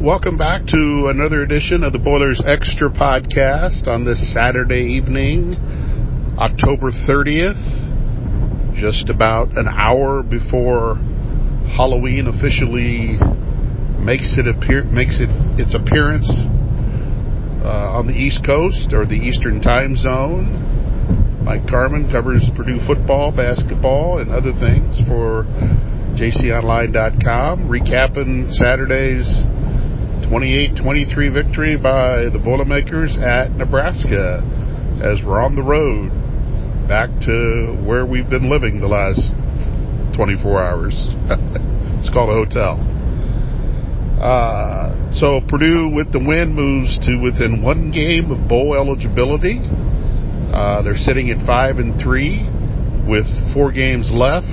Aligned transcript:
welcome 0.00 0.38
back 0.38 0.64
to 0.64 1.08
another 1.12 1.42
edition 1.42 1.84
of 1.84 1.92
the 1.92 1.98
Boilers 1.98 2.40
Extra 2.46 2.88
podcast 2.88 3.86
on 3.86 4.02
this 4.02 4.32
Saturday 4.32 4.96
evening, 4.96 5.56
October 6.38 6.90
30th, 6.90 7.60
just 8.80 9.10
about 9.10 9.48
an 9.58 9.68
hour 9.68 10.22
before 10.22 10.94
Halloween 11.76 12.28
officially 12.28 13.20
makes 14.00 14.40
it 14.40 14.48
appear 14.48 14.84
makes 14.84 15.20
it 15.20 15.28
its 15.60 15.74
appearance 15.74 16.32
uh, 17.60 17.92
on 18.00 18.06
the 18.06 18.14
East 18.14 18.40
Coast 18.42 18.94
or 18.94 19.04
the 19.04 19.20
Eastern 19.20 19.60
Time 19.60 19.96
Zone. 19.96 21.44
Mike 21.44 21.66
Carmin 21.66 22.10
covers 22.10 22.48
Purdue 22.56 22.80
football, 22.86 23.32
basketball, 23.32 24.18
and 24.18 24.32
other 24.32 24.52
things 24.56 24.96
for 25.06 25.44
JCOnline.com, 26.16 27.68
recapping 27.68 28.50
Saturday's 28.50 29.28
28-23 30.28 31.32
victory 31.32 31.76
by 31.76 32.28
the 32.32 32.40
Boilermakers 32.42 33.16
at 33.18 33.52
Nebraska 33.52 34.42
as 35.02 35.20
we're 35.24 35.40
on 35.40 35.56
the 35.56 35.62
road 35.62 36.10
back 36.88 37.08
to 37.20 37.78
where 37.86 38.04
we've 38.04 38.28
been 38.28 38.50
living 38.50 38.80
the 38.80 38.88
last 38.88 39.30
24 40.16 40.62
hours. 40.62 40.92
it's 41.98 42.10
called 42.10 42.28
a 42.28 42.34
hotel. 42.34 42.82
Uh, 44.20 44.92
so 45.14 45.40
Purdue, 45.48 45.88
with 45.88 46.12
the 46.12 46.18
win, 46.18 46.52
moves 46.52 46.98
to 47.06 47.16
within 47.22 47.62
one 47.62 47.90
game 47.90 48.30
of 48.30 48.48
bowl 48.48 48.74
eligibility. 48.74 49.60
Uh, 50.52 50.82
they're 50.82 50.98
sitting 50.98 51.30
at 51.30 51.46
five 51.46 51.78
and 51.78 51.98
three 51.98 52.42
with 53.08 53.24
four 53.54 53.72
games 53.72 54.10
left. 54.12 54.50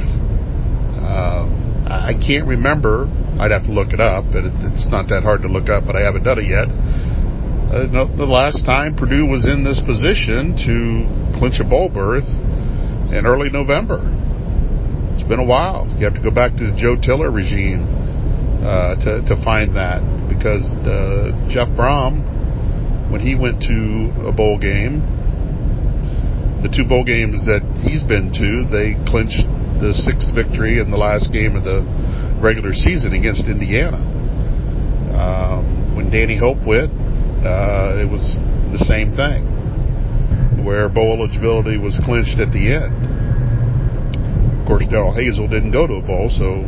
Uh, 1.03 1.49
I 1.89 2.13
can't 2.15 2.47
remember. 2.47 3.09
I'd 3.39 3.51
have 3.51 3.63
to 3.65 3.71
look 3.71 3.93
it 3.93 3.99
up, 3.99 4.25
but 4.33 4.45
it's 4.45 4.87
not 4.89 5.09
that 5.09 5.21
hard 5.21 5.41
to 5.43 5.47
look 5.47 5.69
up, 5.69 5.85
but 5.85 5.95
I 5.95 6.01
haven't 6.01 6.23
done 6.23 6.39
it 6.41 6.49
yet. 6.49 6.67
Uh, 7.67 7.85
no, 7.91 8.07
the 8.07 8.25
last 8.25 8.65
time 8.65 8.95
Purdue 8.95 9.25
was 9.25 9.45
in 9.45 9.63
this 9.63 9.81
position 9.83 10.55
to 10.65 11.37
clinch 11.37 11.59
a 11.59 11.67
bowl 11.67 11.89
berth 11.89 12.27
in 13.13 13.27
early 13.27 13.49
November. 13.49 14.01
It's 15.13 15.27
been 15.27 15.39
a 15.39 15.45
while. 15.45 15.85
You 15.97 16.05
have 16.05 16.15
to 16.15 16.23
go 16.23 16.31
back 16.31 16.57
to 16.57 16.71
the 16.71 16.75
Joe 16.77 16.95
Tiller 16.95 17.29
regime 17.29 17.85
uh, 18.63 18.95
to, 19.03 19.21
to 19.27 19.35
find 19.43 19.75
that 19.75 20.01
because 20.29 20.65
uh, 20.87 21.29
Jeff 21.49 21.69
Brohm, 21.77 23.11
when 23.11 23.21
he 23.21 23.35
went 23.35 23.61
to 23.69 24.13
a 24.25 24.31
bowl 24.31 24.57
game, 24.57 25.05
the 26.63 26.69
two 26.73 26.87
bowl 26.87 27.03
games 27.03 27.45
that 27.45 27.61
he's 27.85 28.01
been 28.01 28.33
to, 28.33 28.65
they 28.65 28.97
clinched 29.05 29.45
the 29.77 29.93
sixth 29.93 30.33
victory 30.33 30.79
in 30.79 30.89
the 30.89 30.97
last 30.97 31.31
game 31.31 31.55
of 31.55 31.63
the 31.63 31.85
regular 32.41 32.73
season 32.73 33.13
against 33.13 33.45
Indiana. 33.45 33.97
Um, 35.13 35.95
when 35.95 36.09
Danny 36.09 36.37
Hope 36.37 36.59
went, 36.65 36.91
uh, 37.45 37.97
it 37.97 38.09
was 38.09 38.21
the 38.71 38.83
same 38.85 39.15
thing, 39.15 40.63
where 40.63 40.89
bowl 40.89 41.13
eligibility 41.17 41.77
was 41.77 41.99
clinched 42.05 42.39
at 42.39 42.51
the 42.51 42.73
end. 42.73 42.93
Of 44.61 44.67
course, 44.67 44.85
Darrell 44.89 45.13
Hazell 45.13 45.49
didn't 45.49 45.71
go 45.71 45.87
to 45.87 45.95
a 45.95 46.01
bowl, 46.01 46.29
so 46.29 46.65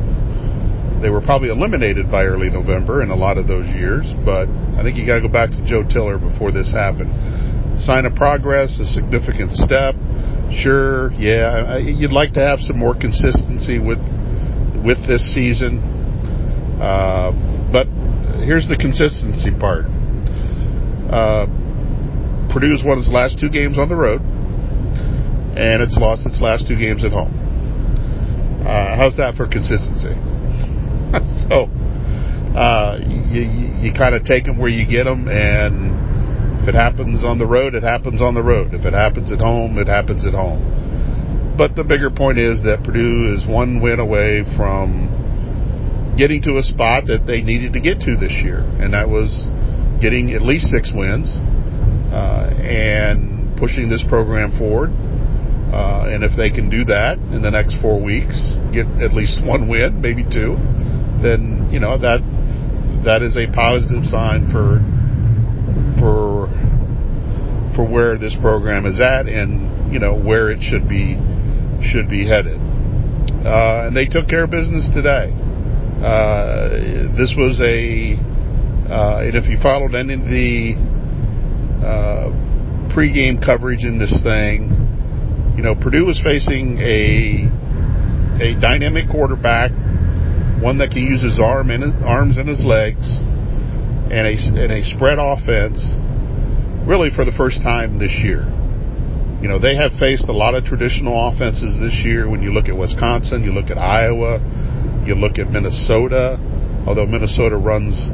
they 1.01 1.09
were 1.09 1.21
probably 1.21 1.49
eliminated 1.49 2.09
by 2.09 2.23
early 2.23 2.49
November 2.49 3.03
in 3.03 3.09
a 3.09 3.15
lot 3.15 3.37
of 3.37 3.47
those 3.47 3.67
years. 3.75 4.07
But 4.23 4.47
I 4.77 4.83
think 4.83 4.97
you 4.97 5.05
got 5.05 5.19
to 5.19 5.27
go 5.27 5.31
back 5.31 5.51
to 5.51 5.61
Joe 5.67 5.83
Tiller 5.83 6.17
before 6.17 6.51
this 6.51 6.71
happened. 6.71 7.79
Sign 7.79 8.05
of 8.05 8.15
progress, 8.15 8.79
a 8.79 8.85
significant 8.85 9.53
step 9.53 9.95
Sure, 10.51 11.11
yeah, 11.13 11.77
you'd 11.77 12.11
like 12.11 12.33
to 12.33 12.39
have 12.39 12.59
some 12.59 12.77
more 12.77 12.95
consistency 12.97 13.77
with 13.77 13.99
with 14.85 14.99
this 15.07 15.21
season, 15.33 15.79
uh, 16.81 17.31
but 17.71 17.87
here's 18.45 18.67
the 18.67 18.77
consistency 18.79 19.51
part. 19.51 19.85
Uh, 21.11 21.45
Purdue's 22.53 22.83
won 22.85 22.97
its 22.97 23.09
last 23.09 23.39
two 23.39 23.49
games 23.49 23.77
on 23.77 23.89
the 23.89 23.95
road, 23.95 24.21
and 24.21 25.81
it's 25.83 25.97
lost 25.97 26.25
its 26.25 26.41
last 26.41 26.67
two 26.67 26.77
games 26.77 27.03
at 27.03 27.11
home. 27.11 27.33
Uh, 28.65 28.95
how's 28.95 29.17
that 29.17 29.35
for 29.35 29.47
consistency? 29.47 30.13
so 31.49 31.69
uh, 32.55 32.97
you, 33.05 33.41
you, 33.41 33.89
you 33.89 33.93
kind 33.93 34.15
of 34.15 34.23
take 34.23 34.45
them 34.45 34.57
where 34.57 34.69
you 34.69 34.85
get 34.85 35.05
them, 35.05 35.27
and 35.27 36.61
if 36.61 36.67
it 36.67 36.75
happens 36.75 37.23
on 37.23 37.37
the 37.37 37.47
road, 37.47 37.75
it 37.75 37.83
happens 37.83 38.21
on 38.21 38.33
the 38.33 38.43
road. 38.43 38.73
If 38.73 38.85
it 38.85 38.93
happens 38.93 39.31
at 39.31 39.39
home, 39.39 39.77
it 39.77 39.87
happens 39.87 40.25
at 40.25 40.33
home. 40.33 40.78
But 41.59 41.75
the 41.75 41.83
bigger 41.83 42.09
point 42.09 42.39
is 42.39 42.63
that 42.63 42.87
Purdue 42.87 43.35
is 43.35 43.43
one 43.45 43.81
win 43.83 43.99
away 43.99 44.47
from 44.55 46.15
getting 46.15 46.41
to 46.43 46.55
a 46.55 46.63
spot 46.63 47.11
that 47.11 47.27
they 47.27 47.41
needed 47.41 47.73
to 47.73 47.81
get 47.81 47.99
to 48.07 48.15
this 48.15 48.31
year, 48.39 48.63
and 48.79 48.95
that 48.95 49.11
was 49.11 49.27
getting 49.99 50.31
at 50.31 50.41
least 50.41 50.71
six 50.71 50.95
wins 50.95 51.27
uh, 52.15 52.47
and 52.63 53.59
pushing 53.59 53.91
this 53.91 53.99
program 54.07 54.55
forward. 54.57 54.87
Uh, 55.75 56.07
and 56.07 56.23
if 56.23 56.31
they 56.39 56.47
can 56.49 56.71
do 56.71 56.87
that 56.87 57.19
in 57.35 57.43
the 57.43 57.51
next 57.51 57.75
four 57.83 57.99
weeks, 57.99 58.39
get 58.71 58.87
at 59.03 59.11
least 59.11 59.43
one 59.43 59.67
win, 59.67 59.99
maybe 59.99 60.23
two, 60.23 60.55
then 61.19 61.67
you 61.67 61.83
know 61.83 61.99
that 61.99 62.23
that 63.03 63.19
is 63.19 63.35
a 63.35 63.51
positive 63.51 64.07
sign 64.07 64.47
for 64.47 64.79
for 65.99 66.47
for 67.75 67.83
where 67.83 68.17
this 68.17 68.35
program 68.39 68.85
is 68.85 69.03
at 69.03 69.27
and 69.27 69.91
you 69.91 69.99
know 69.99 70.15
where 70.15 70.49
it 70.49 70.63
should 70.63 70.87
be 70.87 71.19
should 71.83 72.09
be 72.09 72.27
headed. 72.27 72.59
Uh, 73.45 73.87
and 73.87 73.95
they 73.95 74.05
took 74.05 74.27
care 74.27 74.43
of 74.43 74.51
business 74.51 74.89
today. 74.93 75.31
Uh, 76.03 76.69
this 77.15 77.35
was 77.37 77.59
a 77.61 78.15
uh, 78.89 79.21
and 79.21 79.35
if 79.35 79.45
you 79.45 79.57
followed 79.61 79.93
any 79.93 80.13
of 80.13 80.25
the 80.25 80.73
uh, 81.85 82.29
pregame 82.89 83.43
coverage 83.43 83.83
in 83.83 83.99
this 83.99 84.21
thing, 84.23 84.71
you 85.55 85.63
know 85.63 85.75
Purdue 85.75 86.05
was 86.05 86.19
facing 86.23 86.79
a 86.79 87.47
a 88.41 88.59
dynamic 88.59 89.09
quarterback, 89.09 89.71
one 90.61 90.77
that 90.79 90.91
can 90.91 91.03
use 91.03 91.21
his 91.21 91.39
arm 91.39 91.69
and 91.69 91.83
his 91.83 91.93
arms 92.03 92.37
and 92.37 92.47
his 92.47 92.63
legs 92.63 93.05
and 94.09 94.25
a, 94.25 94.33
and 94.33 94.71
a 94.71 94.83
spread 94.83 95.19
offense 95.19 95.83
really 96.87 97.09
for 97.13 97.25
the 97.25 97.33
first 97.37 97.61
time 97.61 97.99
this 97.99 98.13
year. 98.23 98.47
You 99.41 99.47
know, 99.47 99.59
they 99.59 99.75
have 99.75 99.93
faced 99.99 100.27
a 100.27 100.33
lot 100.33 100.55
of 100.55 100.65
traditional 100.65 101.29
offenses 101.29 101.79
this 101.79 102.03
year. 102.03 102.29
When 102.29 102.41
you 102.41 102.51
look 102.51 102.67
at 102.67 102.77
Wisconsin, 102.77 103.43
you 103.43 103.51
look 103.51 103.69
at 103.69 103.77
Iowa, 103.77 104.39
you 105.05 105.15
look 105.15 105.39
at 105.39 105.49
Minnesota, 105.49 106.37
although 106.85 107.05
Minnesota 107.05 107.55
runs 107.55 108.09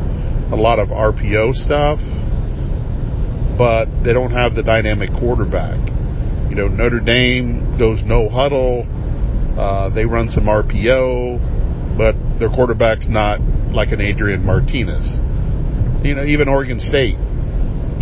a 0.52 0.56
lot 0.56 0.78
of 0.78 0.90
RPO 0.90 1.56
stuff, 1.56 2.00
but 3.58 3.86
they 4.04 4.14
don't 4.14 4.32
have 4.32 4.54
the 4.54 4.64
dynamic 4.64 5.10
quarterback. 5.18 5.80
You 6.50 6.56
know, 6.56 6.68
Notre 6.68 7.00
Dame 7.00 7.78
goes 7.80 8.04
no 8.04 8.30
huddle. 8.30 8.86
Uh, 9.58 9.90
they 9.90 10.06
run 10.06 10.30
some 10.30 10.46
RPO, 10.46 11.98
but 11.98 12.16
their 12.40 12.50
quarterback's 12.50 13.08
not 13.08 13.42
like 13.72 13.92
an 13.92 14.02
Adrian 14.02 14.46
Martinez 14.46 15.20
you 16.06 16.14
know, 16.14 16.24
even 16.24 16.48
Oregon 16.48 16.80
State. 16.80 17.18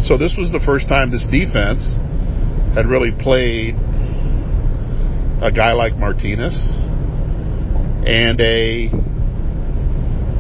So 0.04 0.18
this 0.20 0.36
was 0.36 0.52
the 0.52 0.60
first 0.60 0.90
time 0.90 1.12
this 1.12 1.26
defense 1.32 1.96
had 2.76 2.88
really 2.88 3.12
played 3.12 3.76
a 5.42 5.52
guy 5.52 5.74
like 5.74 5.96
Martinez 5.98 6.56
and 8.06 8.40
a 8.42 8.90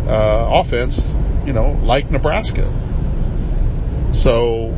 uh, 0.07 0.61
offense, 0.63 0.99
you 1.45 1.53
know, 1.53 1.79
like 1.83 2.09
Nebraska. 2.11 2.71
So 4.13 4.71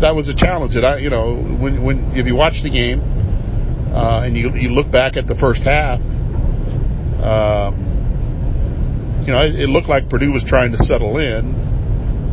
that 0.00 0.14
was 0.14 0.28
a 0.28 0.34
challenge. 0.34 0.74
That 0.74 0.84
I, 0.84 0.98
you 0.98 1.10
know, 1.10 1.36
when 1.36 1.82
when 1.82 2.12
if 2.14 2.26
you 2.26 2.34
watch 2.34 2.62
the 2.62 2.70
game 2.70 3.00
uh, 3.92 4.22
and 4.24 4.36
you 4.36 4.50
you 4.54 4.70
look 4.70 4.90
back 4.90 5.16
at 5.16 5.26
the 5.26 5.34
first 5.36 5.62
half, 5.62 6.00
um, 7.20 7.90
you 9.26 9.32
know, 9.32 9.40
it, 9.40 9.54
it 9.60 9.68
looked 9.68 9.88
like 9.88 10.08
Purdue 10.08 10.32
was 10.32 10.44
trying 10.46 10.72
to 10.72 10.78
settle 10.78 11.18
in 11.18 11.54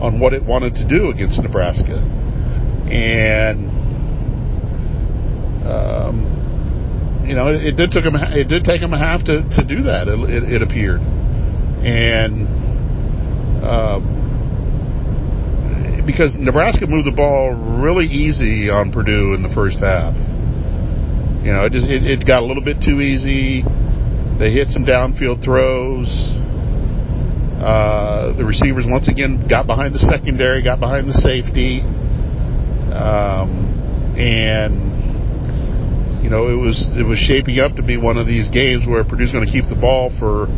on 0.02 0.20
what 0.20 0.34
it 0.34 0.44
wanted 0.44 0.76
to 0.76 0.88
do 0.88 1.10
against 1.10 1.42
Nebraska. 1.42 1.98
And 2.88 3.68
um, 5.68 7.17
you 7.28 7.36
know, 7.36 7.50
it, 7.50 7.64
it, 7.64 7.76
did 7.76 7.92
took 7.92 8.04
them 8.04 8.16
it 8.16 8.48
did 8.48 8.64
take 8.64 8.82
them 8.82 8.94
a 8.94 8.98
half 8.98 9.24
to, 9.26 9.44
to 9.44 9.64
do 9.64 9.84
that. 9.84 10.08
It, 10.08 10.20
it, 10.30 10.44
it 10.54 10.62
appeared, 10.62 11.02
and 11.84 12.48
um, 13.64 14.16
because 16.06 16.36
Nebraska 16.40 16.88
moved 16.88 17.06
the 17.08 17.12
ball 17.12 17.52
really 17.84 18.06
easy 18.06 18.70
on 18.70 18.92
Purdue 18.92 19.34
in 19.34 19.44
the 19.44 19.54
first 19.54 19.80
half. 19.80 20.16
You 21.44 21.54
know, 21.54 21.66
it 21.66 21.74
just 21.74 21.88
it, 21.88 22.04
it 22.06 22.26
got 22.26 22.42
a 22.42 22.46
little 22.46 22.64
bit 22.64 22.82
too 22.82 23.02
easy. 23.02 23.64
They 24.40 24.52
hit 24.52 24.70
some 24.70 24.86
downfield 24.86 25.44
throws 25.44 26.08
uh, 27.58 28.38
the 28.38 28.46
receivers 28.46 28.86
once 28.88 29.08
again 29.08 29.48
got 29.50 29.66
behind 29.66 29.94
the 29.94 30.00
secondary, 30.00 30.62
got 30.62 30.80
behind 30.80 31.10
the 31.10 31.14
safety, 31.14 31.82
um, 32.94 34.14
and 34.16 34.87
you 36.28 36.36
know 36.36 36.52
it 36.52 36.60
was 36.60 36.84
it 37.00 37.08
was 37.08 37.16
shaping 37.16 37.64
up 37.64 37.80
to 37.80 37.82
be 37.82 37.96
one 37.96 38.20
of 38.20 38.28
these 38.28 38.52
games 38.52 38.84
where 38.84 39.00
Purdue's 39.08 39.32
going 39.32 39.48
to 39.48 39.52
keep 39.52 39.64
the 39.72 39.80
ball 39.80 40.12
for 40.20 40.52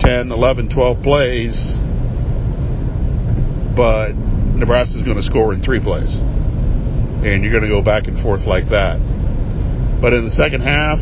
10, 0.00 0.32
11, 0.32 0.72
12 0.72 1.04
plays, 1.04 1.52
but 3.76 4.16
Nebraska's 4.56 5.04
going 5.04 5.20
to 5.20 5.22
score 5.28 5.52
in 5.52 5.60
three 5.60 5.76
plays. 5.76 6.08
And 6.08 7.44
you're 7.44 7.52
going 7.52 7.68
to 7.68 7.68
go 7.68 7.84
back 7.84 8.08
and 8.08 8.16
forth 8.24 8.48
like 8.48 8.72
that. 8.72 8.96
But 10.00 10.16
in 10.16 10.24
the 10.24 10.32
second 10.32 10.64
half, 10.64 10.96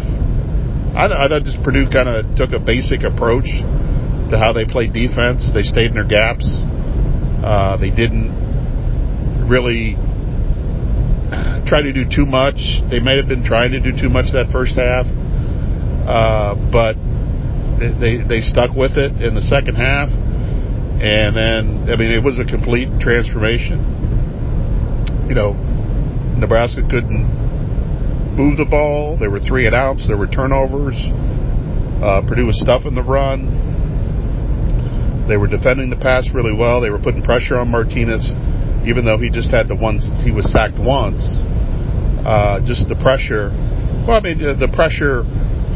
I, 0.99 1.06
th- 1.06 1.21
I 1.23 1.31
thought 1.31 1.47
just 1.47 1.62
Purdue 1.62 1.87
kind 1.87 2.11
of 2.11 2.35
took 2.35 2.50
a 2.50 2.59
basic 2.59 3.06
approach 3.06 3.47
to 3.47 4.35
how 4.35 4.50
they 4.50 4.67
played 4.67 4.99
defense. 4.99 5.47
They 5.55 5.62
stayed 5.62 5.94
in 5.94 5.94
their 5.94 6.11
gaps. 6.11 6.49
Uh, 7.38 7.79
they 7.79 7.94
didn't 7.94 9.47
really 9.47 9.94
try 11.67 11.82
to 11.82 11.93
do 11.93 12.05
too 12.08 12.26
much. 12.26 12.58
They 12.90 13.00
may 13.00 13.17
have 13.17 13.28
been 13.28 13.44
trying 13.44 13.73
to 13.73 13.81
do 13.81 13.90
too 13.93 14.08
much 14.08 14.32
that 14.32 14.50
first 14.52 14.76
half, 14.76 15.06
uh, 16.06 16.55
but 16.70 16.94
they 18.00 18.23
they 18.23 18.40
stuck 18.40 18.75
with 18.75 18.96
it 18.96 19.20
in 19.23 19.34
the 19.34 19.43
second 19.43 19.76
half. 19.76 20.08
And 20.08 21.37
then, 21.37 21.93
I 21.93 21.96
mean, 21.96 22.08
it 22.08 22.25
was 22.25 22.38
a 22.38 22.44
complete 22.44 22.88
transformation. 23.00 23.84
You 25.28 25.34
know, 25.34 25.52
Nebraska 26.38 26.81
couldn't 26.88 27.20
move 28.32 28.56
the 28.56 28.64
ball. 28.64 29.19
There 29.19 29.31
were 29.31 29.40
three 29.40 29.67
and 29.67 29.75
outs. 29.75 30.06
There 30.08 30.17
were 30.17 30.26
turnovers. 30.26 30.96
Uh, 32.00 32.23
Purdue 32.28 32.46
was 32.46 32.61
stuffing 32.61 32.94
the 32.94 33.02
run. 33.02 33.52
They 35.28 35.37
were 35.37 35.49
defending 35.49 35.90
the 35.90 35.96
pass 35.96 36.31
really 36.32 36.55
well. 36.55 36.81
They 36.81 36.90
were 36.90 37.00
putting 37.00 37.23
pressure 37.23 37.58
on 37.58 37.69
Martinez, 37.70 38.32
even 38.87 39.05
though 39.05 39.19
he 39.19 39.31
just 39.31 39.50
had 39.50 39.69
to 39.69 39.75
once. 39.75 40.09
He 40.23 40.31
was 40.31 40.50
sacked 40.50 40.79
once. 40.79 41.43
Uh, 42.25 42.62
just 42.65 42.88
the 42.88 42.97
pressure. 42.97 43.50
Well, 44.06 44.17
I 44.17 44.21
mean, 44.21 44.38
the 44.38 44.71
pressure 44.73 45.27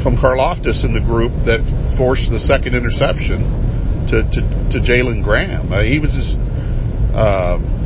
from 0.03 0.17
Karlaftis 0.17 0.85
in 0.85 0.95
the 0.95 1.03
group 1.03 1.35
that 1.45 1.61
forced 1.99 2.31
the 2.31 2.39
second 2.39 2.75
interception 2.75 4.07
to 4.09 4.23
to, 4.23 4.41
to 4.73 4.79
Jalen 4.79 5.23
Graham. 5.23 5.73
Uh, 5.73 5.83
he 5.83 5.99
was 5.99 6.11
just. 6.11 6.39
Um, 7.11 7.81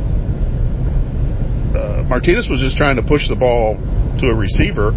uh, 1.75 2.03
Martinez 2.07 2.47
was 2.49 2.61
just 2.61 2.77
trying 2.77 2.95
to 2.95 3.03
push 3.03 3.27
the 3.27 3.35
ball 3.35 3.75
to 4.19 4.27
a 4.29 4.35
receiver, 4.35 4.93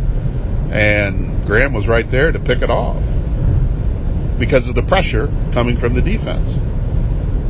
and 0.70 1.44
Graham 1.44 1.72
was 1.72 1.88
right 1.88 2.06
there 2.10 2.30
to 2.30 2.38
pick 2.38 2.62
it 2.62 2.70
off 2.70 3.02
because 4.38 4.68
of 4.68 4.76
the 4.76 4.84
pressure 4.86 5.26
coming 5.52 5.76
from 5.76 5.94
the 5.94 6.02
defense. 6.02 6.54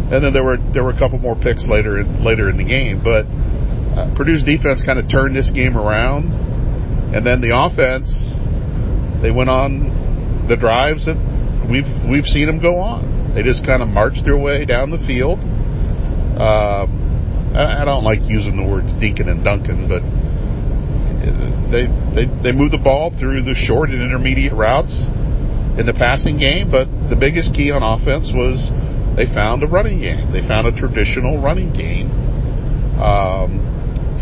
And 0.08 0.24
then 0.24 0.32
there 0.32 0.44
were 0.44 0.56
there 0.72 0.84
were 0.84 0.92
a 0.92 0.98
couple 0.98 1.18
more 1.18 1.36
picks 1.36 1.68
later 1.68 2.00
in, 2.00 2.24
later 2.24 2.48
in 2.48 2.56
the 2.56 2.64
game, 2.64 3.04
but 3.04 3.28
uh, 3.92 4.14
Purdue's 4.16 4.42
defense 4.42 4.80
kind 4.80 4.98
of 4.98 5.10
turned 5.10 5.36
this 5.36 5.50
game 5.52 5.76
around, 5.76 6.32
and 7.12 7.26
then 7.26 7.40
the 7.40 7.52
offense 7.52 8.08
they 9.20 9.30
went 9.30 9.50
on 9.50 10.46
the 10.48 10.56
drives 10.56 11.04
that 11.04 11.18
we've 11.68 11.88
we've 12.08 12.24
seen 12.24 12.46
them 12.46 12.60
go 12.60 12.80
on. 12.80 13.34
They 13.34 13.42
just 13.42 13.66
kind 13.66 13.82
of 13.82 13.88
marched 13.88 14.24
their 14.24 14.38
way 14.38 14.64
down 14.64 14.90
the 14.90 15.02
field. 15.04 15.40
Uh, 16.38 16.88
I, 17.52 17.82
I 17.82 17.84
don't 17.84 18.04
like 18.04 18.24
using 18.24 18.56
the 18.56 18.64
words 18.64 18.92
dinking 18.96 19.28
and 19.28 19.44
dunking, 19.44 19.92
but 19.92 20.00
they 21.68 21.84
they 22.16 22.24
they 22.42 22.52
move 22.52 22.72
the 22.72 22.80
ball 22.82 23.12
through 23.12 23.44
the 23.44 23.54
short 23.54 23.90
and 23.90 24.00
intermediate 24.00 24.54
routes 24.54 25.04
in 25.76 25.84
the 25.84 25.92
passing 25.92 26.38
game, 26.38 26.70
but 26.70 26.88
the 27.08 27.16
biggest 27.16 27.52
key 27.52 27.70
on 27.70 27.84
offense 27.84 28.32
was 28.34 28.72
they 29.18 29.26
found 29.34 29.64
a 29.64 29.66
running 29.66 29.98
game. 29.98 30.30
They 30.30 30.46
found 30.46 30.68
a 30.68 30.72
traditional 30.72 31.42
running 31.42 31.72
game. 31.72 32.08
Um, 33.02 33.66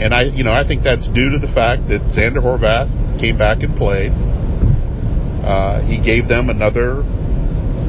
and 0.00 0.14
I, 0.14 0.22
you 0.22 0.42
know, 0.42 0.52
I 0.52 0.66
think 0.66 0.82
that's 0.82 1.06
due 1.08 1.28
to 1.30 1.38
the 1.38 1.52
fact 1.52 1.88
that 1.88 2.00
Zander 2.16 2.40
Horvath 2.40 3.20
came 3.20 3.36
back 3.36 3.62
and 3.62 3.76
played. 3.76 4.12
Uh, 5.44 5.84
he 5.84 6.00
gave 6.00 6.28
them 6.28 6.48
another 6.48 7.04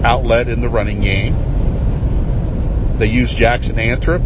outlet 0.04 0.50
in 0.50 0.60
the 0.60 0.68
running 0.68 1.00
game. 1.00 1.34
They 3.00 3.08
used 3.08 3.38
Jackson 3.38 3.76
Anthrop 3.76 4.20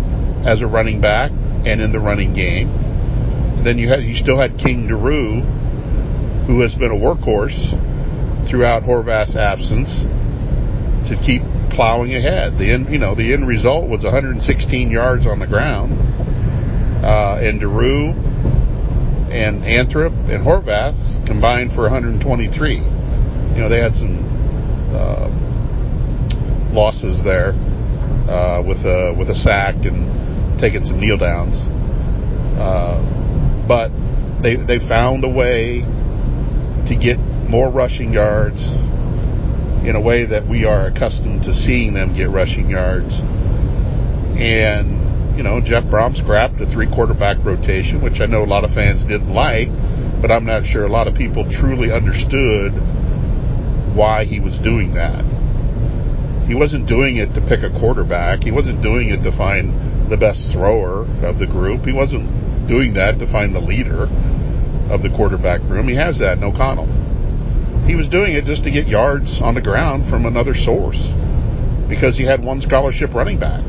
as 0.44 0.64
a 0.64 0.68
running 0.68 1.02
back 1.02 1.30
and 1.30 1.82
in 1.82 1.92
the 1.92 2.00
running 2.00 2.34
game. 2.34 3.62
Then 3.64 3.78
you 3.78 3.90
had 3.90 4.04
you 4.04 4.16
still 4.16 4.42
had 4.42 4.58
King 4.58 4.88
Doerue, 4.88 5.46
who 6.48 6.62
has 6.62 6.74
been 6.74 6.90
a 6.90 6.98
workhorse 6.98 8.50
throughout 8.50 8.82
Horvath's 8.82 9.36
absence 9.36 10.02
to 11.08 11.16
keep 11.24 11.44
plowing 11.76 12.16
ahead. 12.16 12.58
The 12.58 12.72
end, 12.72 12.92
you 12.92 13.00
know, 13.00 13.16
the 13.16 13.34
end 13.34 13.48
result 13.48 13.90
was 13.90 14.04
116 14.04 14.92
yards 14.92 15.26
on 15.26 15.40
the 15.40 15.48
ground, 15.48 15.94
uh, 17.04 17.40
and 17.42 17.60
Doerue 17.60 18.14
and 19.32 19.64
Anthrop 19.64 20.12
and 20.30 20.46
Horvath 20.46 21.26
combined 21.26 21.72
for 21.72 21.84
123. 21.84 22.76
You 22.76 22.82
know, 23.58 23.70
they 23.70 23.80
had 23.80 23.96
some 23.96 24.20
uh, 24.94 25.30
losses 26.74 27.24
there 27.24 27.54
uh, 28.30 28.62
with 28.66 28.80
a 28.86 29.16
with 29.18 29.30
a 29.30 29.36
sack 29.36 29.76
and 29.86 30.60
taking 30.60 30.84
some 30.84 31.00
kneel 31.00 31.18
downs, 31.18 31.58
uh, 32.60 33.00
but 33.68 33.90
they 34.44 34.56
they 34.56 34.80
found 34.88 35.24
a 35.24 35.30
way 35.30 35.82
to 36.88 36.96
get 36.96 37.18
more 37.50 37.70
rushing 37.70 38.14
yards 38.14 38.62
in 39.84 39.96
a 39.96 40.02
way 40.02 40.26
that 40.26 40.48
we 40.48 40.66
are 40.66 40.88
accustomed 40.88 41.44
to 41.44 41.54
seeing 41.54 41.94
them 41.94 42.16
get 42.16 42.30
rushing 42.30 42.70
yards. 42.70 43.14
And, 44.38 45.38
you 45.38 45.44
know, 45.44 45.60
Jeff 45.62 45.84
Brohm 45.86 46.16
scrapped 46.16 46.62
a 46.62 46.70
three 46.70 46.88
quarterback 46.88 47.44
rotation, 47.44 48.02
which 48.02 48.22
I 48.22 48.26
know 48.26 48.44
a 48.44 48.50
lot 48.50 48.64
of 48.64 48.72
fans 48.72 49.02
didn't 49.02 49.34
like, 49.34 49.70
but 50.22 50.32
I'm 50.32 50.46
not 50.46 50.66
sure 50.66 50.86
a 50.86 50.92
lot 50.92 51.08
of 51.08 51.16
people 51.16 51.50
truly 51.50 51.92
understood 51.92 52.74
why 53.96 54.26
he 54.26 54.40
was 54.40 54.60
doing 54.60 54.94
that. 54.94 55.26
He 56.48 56.56
wasn't 56.56 56.88
doing 56.88 57.18
it 57.18 57.34
to 57.34 57.42
pick 57.42 57.64
a 57.64 57.70
quarterback. 57.80 58.44
He 58.44 58.52
wasn't 58.52 58.82
doing 58.84 59.10
it 59.10 59.24
to 59.24 59.36
find 59.36 60.12
the 60.12 60.18
best 60.18 60.52
thrower 60.52 61.08
of 61.26 61.40
the 61.40 61.48
group. 61.48 61.86
He 61.86 61.94
wasn't 61.94 62.68
doing 62.68 62.94
that 62.96 63.20
to 63.20 63.32
find 63.32 63.56
the 63.56 63.60
leader 63.60 64.04
of 64.92 65.02
the 65.02 65.10
quarterback 65.16 65.62
room. 65.64 65.88
He 65.88 65.96
has 65.96 66.20
that 66.20 66.38
in 66.38 66.44
O'Connell. 66.44 67.01
He 67.86 67.96
was 67.96 68.08
doing 68.08 68.34
it 68.34 68.46
just 68.46 68.64
to 68.64 68.72
get 68.72 68.88
yards 68.88 69.42
on 69.42 69.56
the 69.56 69.62
ground 69.62 70.10
from 70.10 70.26
another 70.26 70.54
source 70.54 71.02
because 71.90 72.18
he 72.18 72.24
had 72.24 72.44
one 72.44 72.62
scholarship 72.62 73.14
running 73.14 73.40
back. 73.40 73.64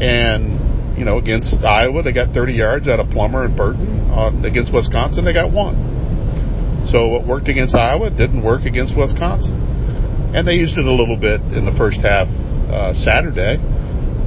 And, 0.00 0.96
you 0.96 1.04
know, 1.04 1.18
against 1.18 1.62
Iowa, 1.64 2.02
they 2.02 2.12
got 2.12 2.32
30 2.32 2.54
yards 2.54 2.88
out 2.88 3.00
of 3.00 3.10
Plummer 3.10 3.44
and 3.44 3.56
Burton. 3.56 4.10
Uh, 4.10 4.30
against 4.46 4.72
Wisconsin, 4.72 5.24
they 5.24 5.34
got 5.34 5.52
one. 5.52 6.86
So 6.90 7.08
what 7.08 7.26
worked 7.26 7.48
against 7.48 7.74
Iowa 7.74 8.10
didn't 8.10 8.42
work 8.42 8.64
against 8.64 8.96
Wisconsin. 8.96 10.32
And 10.34 10.46
they 10.46 10.54
used 10.54 10.78
it 10.78 10.86
a 10.86 10.92
little 10.92 11.16
bit 11.16 11.40
in 11.52 11.64
the 11.66 11.74
first 11.76 12.00
half 12.00 12.28
uh, 12.72 12.94
Saturday. 12.94 13.56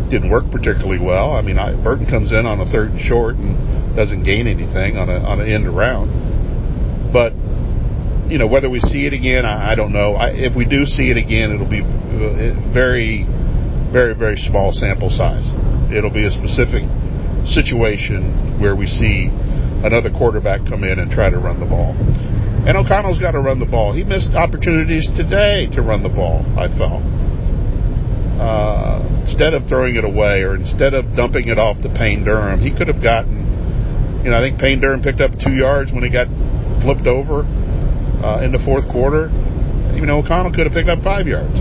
Didn't 0.09 0.29
work 0.29 0.51
particularly 0.51 0.99
well. 0.99 1.31
I 1.31 1.41
mean, 1.41 1.57
I, 1.57 1.73
Burton 1.81 2.05
comes 2.05 2.31
in 2.31 2.45
on 2.45 2.59
a 2.59 2.69
third 2.69 2.91
and 2.91 3.01
short 3.01 3.35
and 3.35 3.95
doesn't 3.95 4.23
gain 4.23 4.47
anything 4.47 4.97
on 4.97 5.09
a 5.09 5.17
on 5.23 5.39
an 5.39 5.47
end 5.47 5.65
around. 5.65 7.11
But 7.13 7.33
you 8.31 8.37
know, 8.37 8.47
whether 8.47 8.69
we 8.69 8.79
see 8.79 9.05
it 9.05 9.11
again, 9.11 9.45
I, 9.45 9.73
I 9.73 9.75
don't 9.75 9.91
know. 9.91 10.15
I, 10.15 10.31
if 10.31 10.55
we 10.55 10.63
do 10.63 10.85
see 10.85 11.11
it 11.11 11.17
again, 11.17 11.51
it'll 11.51 11.67
be 11.67 11.83
uh, 11.83 12.55
very, 12.71 13.27
very, 13.91 14.15
very 14.15 14.37
small 14.37 14.71
sample 14.71 15.11
size. 15.11 15.43
It'll 15.91 16.15
be 16.15 16.23
a 16.23 16.31
specific 16.31 16.87
situation 17.43 18.55
where 18.61 18.73
we 18.73 18.87
see 18.87 19.27
another 19.83 20.09
quarterback 20.09 20.63
come 20.63 20.85
in 20.85 20.99
and 20.99 21.11
try 21.11 21.29
to 21.29 21.37
run 21.37 21.59
the 21.59 21.65
ball. 21.65 21.91
And 22.63 22.77
O'Connell's 22.77 23.19
got 23.19 23.31
to 23.31 23.41
run 23.41 23.59
the 23.59 23.67
ball. 23.67 23.91
He 23.91 24.05
missed 24.05 24.31
opportunities 24.31 25.11
today 25.17 25.67
to 25.75 25.81
run 25.81 26.01
the 26.01 26.13
ball, 26.13 26.45
I 26.55 26.71
felt. 26.79 27.03
Uh, 28.39 29.21
instead 29.27 29.53
of 29.53 29.67
throwing 29.67 29.97
it 29.97 30.05
away 30.05 30.47
or 30.47 30.55
instead 30.55 30.93
of 30.93 31.03
dumping 31.17 31.49
it 31.49 31.59
off 31.59 31.81
to 31.83 31.89
Payne 31.89 32.23
Durham, 32.23 32.61
he 32.61 32.71
could 32.71 32.87
have 32.87 33.03
gotten, 33.03 34.23
you 34.23 34.31
know, 34.31 34.39
I 34.39 34.41
think 34.41 34.57
Payne 34.57 34.79
Durham 34.79 35.01
picked 35.01 35.19
up 35.19 35.31
two 35.37 35.51
yards 35.51 35.91
when 35.91 36.03
he 36.03 36.09
got 36.09 36.27
flipped 36.81 37.07
over 37.07 37.43
uh, 38.23 38.41
in 38.43 38.51
the 38.51 38.61
fourth 38.65 38.87
quarter. 38.89 39.29
You 39.95 40.05
know, 40.05 40.19
O'Connell 40.19 40.53
could 40.53 40.65
have 40.65 40.73
picked 40.73 40.89
up 40.89 41.03
five 41.03 41.27
yards 41.27 41.57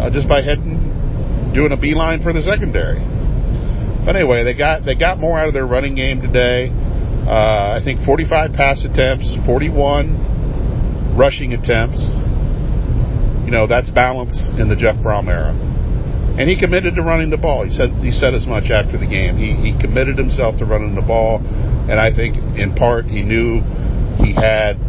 uh, 0.00 0.10
just 0.10 0.28
by 0.28 0.42
heading, 0.42 1.52
doing 1.54 1.70
a 1.72 1.76
beeline 1.76 2.22
for 2.22 2.32
the 2.32 2.42
secondary. 2.42 2.98
But 4.04 4.16
anyway, 4.16 4.42
they 4.42 4.54
got 4.54 4.84
they 4.84 4.96
got 4.96 5.20
more 5.20 5.38
out 5.38 5.46
of 5.46 5.54
their 5.54 5.66
running 5.66 5.94
game 5.94 6.20
today. 6.20 6.70
Uh, 7.22 7.78
I 7.78 7.80
think 7.84 8.04
45 8.04 8.52
pass 8.52 8.84
attempts, 8.84 9.30
41 9.46 11.14
rushing 11.16 11.52
attempts. 11.52 12.02
You 13.46 13.52
know, 13.54 13.68
that's 13.68 13.90
balance 13.90 14.34
in 14.58 14.68
the 14.68 14.74
Jeff 14.74 14.96
Brohm 14.96 15.28
era. 15.28 15.54
And 16.34 16.48
he 16.50 16.58
committed 16.58 16.96
to 16.96 17.02
running 17.02 17.30
the 17.30 17.38
ball. 17.38 17.64
He 17.64 17.70
said 17.70 17.92
he 18.02 18.10
said 18.10 18.34
as 18.34 18.46
much 18.48 18.70
after 18.72 18.98
the 18.98 19.06
game. 19.06 19.36
He 19.36 19.54
he 19.54 19.78
committed 19.78 20.18
himself 20.18 20.56
to 20.58 20.64
running 20.64 20.96
the 20.96 21.06
ball, 21.06 21.38
and 21.38 22.00
I 22.00 22.10
think 22.10 22.36
in 22.58 22.74
part 22.74 23.04
he 23.04 23.22
knew 23.22 23.60
he 24.18 24.34
had 24.34 24.80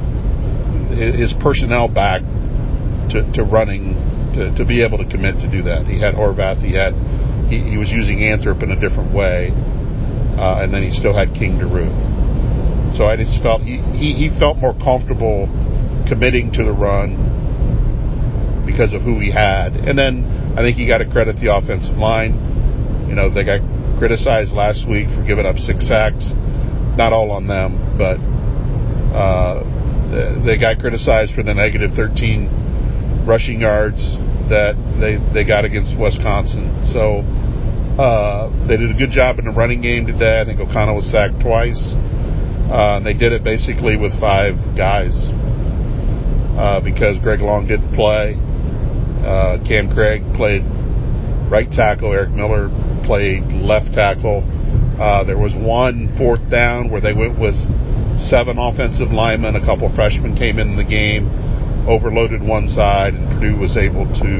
his 0.95 1.33
personnel 1.41 1.87
back 1.87 2.21
to, 3.09 3.25
to 3.33 3.43
running 3.43 3.95
to, 4.33 4.53
to 4.55 4.65
be 4.65 4.83
able 4.83 4.97
to 4.97 5.07
commit 5.07 5.39
to 5.41 5.49
do 5.49 5.63
that. 5.63 5.85
He 5.85 5.99
had 5.99 6.15
Horvath. 6.15 6.61
He 6.61 6.73
had 6.73 6.93
he, 7.49 7.59
he 7.71 7.77
was 7.77 7.89
using 7.91 8.19
Anthrop 8.19 8.63
in 8.63 8.71
a 8.71 8.79
different 8.79 9.13
way, 9.13 9.51
uh, 10.37 10.63
and 10.63 10.73
then 10.73 10.83
he 10.83 10.91
still 10.91 11.13
had 11.13 11.33
King 11.33 11.59
Doerue. 11.59 11.93
So 12.97 13.05
I 13.05 13.17
just 13.17 13.41
felt 13.41 13.61
he, 13.61 13.77
he, 13.97 14.13
he 14.13 14.39
felt 14.39 14.57
more 14.57 14.73
comfortable 14.73 15.49
committing 16.07 16.51
to 16.53 16.63
the 16.63 16.73
run 16.73 18.65
because 18.65 18.93
of 18.93 19.01
who 19.01 19.19
he 19.19 19.31
had. 19.31 19.73
And 19.73 19.97
then 19.97 20.53
I 20.57 20.61
think 20.61 20.77
he 20.77 20.87
got 20.87 20.99
to 20.99 21.09
credit 21.09 21.37
the 21.37 21.53
offensive 21.53 21.97
line. 21.97 23.05
You 23.09 23.15
know, 23.15 23.33
they 23.33 23.43
got 23.43 23.61
criticized 23.97 24.53
last 24.53 24.87
week 24.87 25.07
for 25.09 25.23
giving 25.25 25.45
up 25.45 25.57
six 25.57 25.87
sacks. 25.87 26.33
Not 26.97 27.13
all 27.13 27.31
on 27.31 27.47
them, 27.47 27.97
but 27.97 28.21
uh, 29.13 29.63
they 30.45 30.57
got 30.59 30.79
criticized 30.79 31.33
for 31.33 31.43
the 31.43 31.53
negative 31.53 31.91
13 31.95 33.25
rushing 33.27 33.61
yards 33.61 33.99
that 34.49 34.75
they 34.99 35.17
they 35.33 35.47
got 35.47 35.65
against 35.65 35.97
Wisconsin. 35.97 36.85
So 36.85 37.23
uh, 37.97 38.49
they 38.67 38.77
did 38.77 38.91
a 38.91 38.97
good 38.97 39.11
job 39.11 39.39
in 39.39 39.45
the 39.45 39.51
running 39.51 39.81
game 39.81 40.05
today. 40.05 40.41
I 40.41 40.45
think 40.45 40.59
O'Connell 40.59 40.95
was 40.95 41.09
sacked 41.09 41.39
twice. 41.41 41.79
Uh, 42.73 42.97
and 42.97 43.05
they 43.05 43.13
did 43.13 43.33
it 43.33 43.43
basically 43.43 43.97
with 43.97 44.17
five 44.19 44.55
guys 44.75 45.13
uh, 46.57 46.81
because 46.83 47.19
Greg 47.21 47.39
Long 47.39 47.67
didn't 47.67 47.93
play. 47.93 48.33
Uh, 49.21 49.61
Cam 49.67 49.93
Craig 49.93 50.23
played 50.33 50.63
right 51.51 51.69
tackle. 51.69 52.11
Eric 52.13 52.31
Miller 52.31 52.69
played 53.05 53.43
left 53.53 53.93
tackle. 53.93 54.41
Uh, 54.99 55.23
there 55.23 55.37
was 55.37 55.53
one 55.53 56.13
fourth 56.17 56.41
down 56.49 56.89
where 56.89 57.01
they 57.01 57.13
went 57.13 57.37
with 57.37 57.55
seven 58.29 58.57
offensive 58.57 59.11
linemen. 59.11 59.55
A 59.55 59.65
couple 59.65 59.89
freshmen 59.95 60.35
came 60.35 60.59
in 60.59 60.75
the 60.75 60.83
game, 60.83 61.27
overloaded 61.87 62.41
one 62.41 62.67
side, 62.67 63.13
and 63.13 63.29
Purdue 63.29 63.57
was 63.57 63.77
able 63.77 64.05
to 64.07 64.33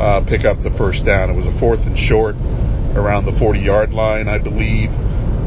uh, 0.00 0.20
pick 0.26 0.44
up 0.44 0.62
the 0.62 0.72
first 0.76 1.04
down. 1.04 1.30
It 1.30 1.36
was 1.36 1.46
a 1.46 1.58
fourth 1.60 1.80
and 1.86 1.96
short 1.96 2.36
around 2.96 3.26
the 3.26 3.36
40 3.38 3.60
yard 3.60 3.92
line, 3.92 4.28
I 4.28 4.38
believe. 4.38 4.90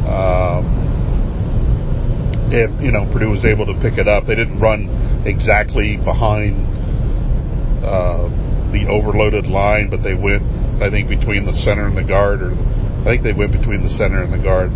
Um, 0.08 0.88
if 2.50 2.72
you 2.82 2.92
know 2.92 3.10
Purdue 3.12 3.30
was 3.30 3.44
able 3.44 3.66
to 3.66 3.76
pick 3.82 3.98
it 3.98 4.08
up, 4.08 4.26
they 4.26 4.36
didn't 4.36 4.60
run 4.60 5.24
exactly 5.26 5.98
behind 5.98 6.56
uh, 7.84 8.30
the 8.72 8.88
overloaded 8.88 9.48
line, 9.48 9.90
but 9.90 10.02
they 10.02 10.14
went, 10.14 10.44
I 10.82 10.90
think, 10.90 11.10
between 11.10 11.46
the 11.46 11.54
center 11.54 11.88
and 11.88 11.98
the 11.98 12.08
guard, 12.08 12.42
or 12.42 12.52
I 13.02 13.04
think 13.04 13.24
they 13.24 13.34
went 13.34 13.52
between 13.52 13.84
the 13.84 13.90
center 13.90 14.24
and 14.24 14.32
the 14.32 14.40
guard, 14.40 14.72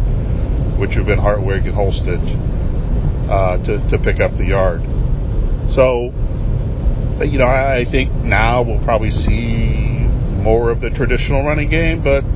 which 0.79 0.89
would 0.89 1.07
have 1.07 1.07
been 1.07 1.19
Hartwig 1.19 1.65
and 1.65 1.75
Holstege 1.75 2.35
uh, 3.31 3.57
to 3.63 3.79
to 3.87 3.97
pick 3.97 4.19
up 4.19 4.35
the 4.35 4.45
yard. 4.45 4.83
So, 5.71 6.11
you 7.23 7.39
know, 7.39 7.47
I 7.47 7.85
think 7.89 8.11
now 8.11 8.61
we'll 8.61 8.83
probably 8.83 9.11
see 9.11 10.03
more 10.43 10.69
of 10.69 10.81
the 10.81 10.89
traditional 10.89 11.45
running 11.45 11.69
game, 11.69 12.03
but 12.03 12.27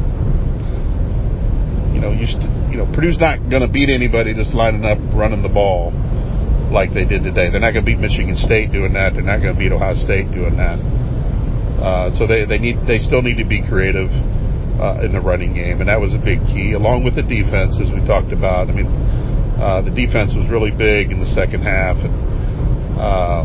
you 1.91 1.99
know, 1.99 2.15
you 2.15 2.27
st- 2.27 2.71
you 2.71 2.77
know, 2.77 2.87
Purdue's 2.95 3.19
not 3.19 3.49
going 3.49 3.61
to 3.61 3.67
beat 3.67 3.89
anybody 3.89 4.33
just 4.33 4.53
lining 4.53 4.85
up 4.85 4.99
running 5.11 5.43
the 5.43 5.51
ball 5.51 5.91
like 6.71 6.93
they 6.93 7.05
did 7.05 7.23
today. 7.23 7.51
They're 7.51 7.63
not 7.63 7.71
going 7.71 7.83
to 7.85 7.91
beat 7.91 7.99
Michigan 7.99 8.35
State 8.35 8.71
doing 8.71 8.93
that. 8.93 9.13
They're 9.13 9.23
not 9.23 9.39
going 9.39 9.53
to 9.53 9.59
beat 9.59 9.71
Ohio 9.71 9.95
State 9.95 10.31
doing 10.31 10.55
that. 10.57 10.79
Uh, 11.75 12.15
so 12.15 12.25
they 12.25 12.45
they 12.45 12.57
need 12.57 12.79
they 12.87 12.99
still 12.99 13.21
need 13.21 13.35
to 13.35 13.45
be 13.45 13.59
creative 13.67 14.11
uh, 14.79 15.03
in 15.03 15.11
the 15.11 15.19
running 15.19 15.53
game, 15.53 15.79
and 15.79 15.89
that 15.89 15.99
was 15.99 16.13
a 16.13 16.19
big 16.19 16.39
key, 16.47 16.71
along 16.71 17.03
with 17.03 17.15
the 17.15 17.23
defense, 17.23 17.75
as 17.83 17.91
we 17.91 17.99
talked 18.07 18.31
about. 18.31 18.69
I 18.69 18.73
mean, 18.73 18.87
uh, 19.57 19.81
the 19.81 19.91
defense 19.91 20.33
was 20.35 20.49
really 20.49 20.71
big 20.71 21.11
in 21.11 21.19
the 21.19 21.25
second 21.25 21.63
half, 21.63 21.97
and 21.97 22.13
uh, 22.99 23.43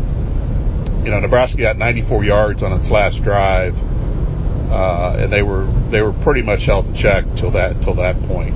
you 1.03 1.11
know 1.11 1.19
Nebraska 1.19 1.57
got 1.57 1.77
94 1.77 2.23
yards 2.23 2.63
on 2.63 2.73
its 2.73 2.89
last 2.89 3.23
drive, 3.23 3.73
uh, 3.75 5.23
and 5.23 5.31
they 5.31 5.41
were 5.41 5.67
they 5.91 6.01
were 6.01 6.13
pretty 6.23 6.41
much 6.41 6.65
held 6.65 6.85
in 6.87 6.95
check 6.95 7.25
till 7.35 7.51
that 7.51 7.81
till 7.83 7.95
that 7.95 8.15
point. 8.27 8.55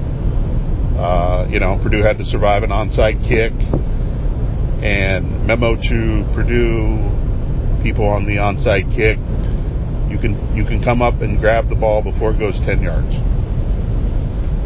Uh, 0.97 1.47
you 1.49 1.59
know, 1.59 1.77
Purdue 1.81 2.01
had 2.01 2.17
to 2.17 2.25
survive 2.25 2.63
an 2.63 2.69
onside 2.69 3.19
kick, 3.27 3.51
and 4.83 5.45
memo 5.45 5.75
to 5.75 6.23
Purdue 6.33 7.03
people 7.83 8.07
on 8.07 8.25
the 8.25 8.37
onside 8.37 8.89
kick 8.95 9.19
you 10.09 10.21
can 10.21 10.55
you 10.55 10.63
can 10.63 10.83
come 10.83 11.01
up 11.01 11.21
and 11.21 11.39
grab 11.39 11.67
the 11.67 11.75
ball 11.75 12.01
before 12.01 12.31
it 12.31 12.39
goes 12.39 12.59
10 12.61 12.81
yards. 12.81 13.15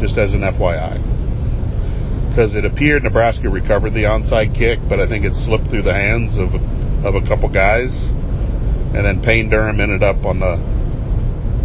Just 0.00 0.16
as 0.16 0.32
an 0.32 0.40
FYI. 0.40 1.09
Because 2.30 2.54
it 2.54 2.64
appeared 2.64 3.02
Nebraska 3.02 3.50
recovered 3.50 3.92
the 3.92 4.04
onside 4.04 4.56
kick, 4.56 4.78
but 4.88 5.00
I 5.00 5.08
think 5.08 5.24
it 5.24 5.34
slipped 5.34 5.66
through 5.66 5.82
the 5.82 5.92
hands 5.92 6.38
of 6.38 6.54
of 7.04 7.14
a 7.14 7.26
couple 7.26 7.48
guys, 7.48 7.90
and 8.94 9.04
then 9.04 9.22
Payne 9.22 9.50
Durham 9.50 9.80
ended 9.80 10.02
up 10.02 10.24
on 10.24 10.38
the 10.38 10.54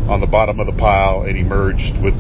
on 0.10 0.22
the 0.22 0.28
bottom 0.28 0.60
of 0.60 0.66
the 0.66 0.74
pile 0.74 1.22
and 1.22 1.38
emerged 1.38 2.02
with 2.02 2.14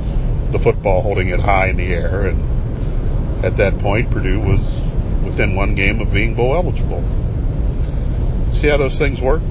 the 0.52 0.60
football 0.62 1.02
holding 1.02 1.30
it 1.30 1.40
high 1.40 1.70
in 1.70 1.78
the 1.78 1.90
air. 1.90 2.28
And 2.28 3.46
at 3.46 3.58
that 3.58 3.80
point, 3.80 4.12
Purdue 4.12 4.40
was 4.40 4.62
within 5.25 5.56
one 5.56 5.75
game 5.75 6.00
of 6.00 6.14
being 6.14 6.36
bowl 6.36 6.56
eligible. 6.56 7.02
See 8.54 8.70
how 8.70 8.78
those 8.78 8.98
things 8.98 9.22
work? 9.22 9.42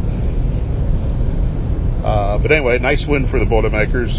Uh, 2.05 2.39
but 2.39 2.53
anyway, 2.53 2.79
nice 2.79 3.07
win 3.09 3.29
for 3.29 3.39
the 3.39 3.47
Boilermakers. 3.47 4.13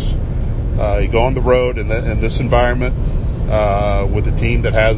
Uh, 0.80 1.00
you 1.00 1.12
go 1.12 1.20
on 1.20 1.34
the 1.34 1.42
road 1.42 1.78
in, 1.78 1.88
the, 1.88 2.12
in 2.12 2.20
this 2.20 2.40
environment 2.40 2.96
uh, 3.50 4.08
with 4.14 4.28
a 4.28 4.36
team 4.36 4.64
that 4.64 4.74
has, 4.74 4.98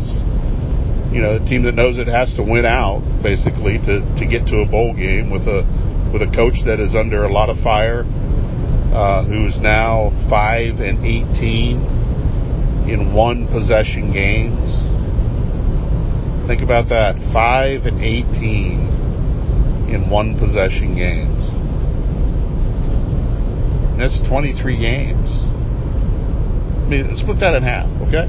you 1.13 1.21
know, 1.21 1.35
a 1.35 1.43
team 1.45 1.63
that 1.63 1.75
knows 1.75 1.97
it 1.97 2.07
has 2.07 2.33
to 2.35 2.43
win 2.43 2.65
out 2.65 3.01
basically 3.23 3.77
to, 3.79 4.01
to 4.15 4.25
get 4.25 4.47
to 4.47 4.61
a 4.61 4.65
bowl 4.65 4.93
game 4.93 5.29
with 5.29 5.47
a 5.47 5.65
with 6.13 6.21
a 6.21 6.31
coach 6.33 6.55
that 6.65 6.79
is 6.79 6.95
under 6.95 7.23
a 7.23 7.31
lot 7.31 7.49
of 7.49 7.57
fire, 7.59 8.03
uh, 8.95 9.25
who's 9.25 9.59
now 9.59 10.11
five 10.29 10.79
and 10.79 11.05
eighteen 11.05 11.83
in 12.87 13.13
one 13.13 13.47
possession 13.47 14.13
games. 14.13 14.71
Think 16.47 16.61
about 16.61 16.87
that, 16.89 17.15
five 17.33 17.83
and 17.83 18.01
eighteen 18.01 18.87
in 19.89 20.09
one 20.09 20.37
possession 20.39 20.95
games. 20.95 21.43
That's 23.97 24.21
23 24.29 24.77
games. 24.77 25.29
I 26.85 26.89
mean, 26.89 27.17
split 27.17 27.39
that 27.39 27.55
in 27.55 27.63
half, 27.63 27.89
okay? 28.07 28.27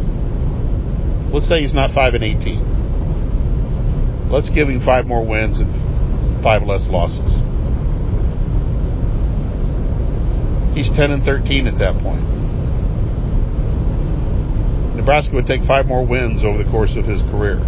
Let's 1.33 1.49
say 1.49 1.61
he's 1.61 1.75
not 1.75 1.95
5 1.95 2.15
and 2.15 2.25
18. 2.25 4.29
Let's 4.31 4.51
give 4.51 4.69
him 4.69 4.81
five 4.85 5.07
more 5.07 5.25
wins 5.25 5.59
and 5.59 5.73
five 6.43 6.63
less 6.63 6.87
losses. 6.89 7.43
He's 10.77 10.91
10 10.95 11.11
and 11.11 11.25
13 11.25 11.67
at 11.67 11.79
that 11.79 11.99
point. 12.03 12.23
Nebraska 14.97 15.35
would 15.35 15.47
take 15.47 15.65
five 15.65 15.87
more 15.87 16.05
wins 16.05 16.45
over 16.45 16.63
the 16.63 16.71
course 16.71 16.95
of 16.97 17.07
his 17.07 17.23
career. 17.31 17.59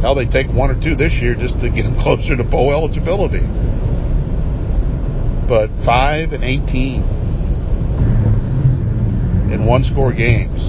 Hell, 0.00 0.14
they 0.14 0.26
take 0.26 0.48
one 0.52 0.70
or 0.70 0.78
two 0.80 0.96
this 0.96 1.14
year 1.14 1.34
just 1.34 1.58
to 1.60 1.70
get 1.70 1.86
him 1.86 1.94
closer 2.02 2.36
to 2.36 2.44
bowl 2.44 2.72
eligibility 2.72 3.46
but 5.48 5.70
5 5.84 6.32
and 6.32 6.44
18 6.44 7.02
in 9.52 9.64
one 9.66 9.84
score 9.84 10.12
games. 10.12 10.60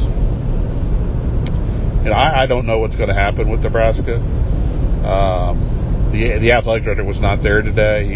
Know, 2.08 2.14
I, 2.14 2.44
I 2.44 2.46
don't 2.48 2.66
know 2.66 2.80
what's 2.80 2.96
going 2.96 3.10
to 3.10 3.16
happen 3.16 3.50
with 3.50 3.62
Nebraska. 3.62 4.16
Um, 4.16 6.10
the 6.12 6.40
the 6.40 6.52
athletic 6.52 6.84
director 6.86 7.04
was 7.04 7.20
not 7.20 7.44
there 7.44 7.62
today. 7.62 8.08
He, 8.08 8.16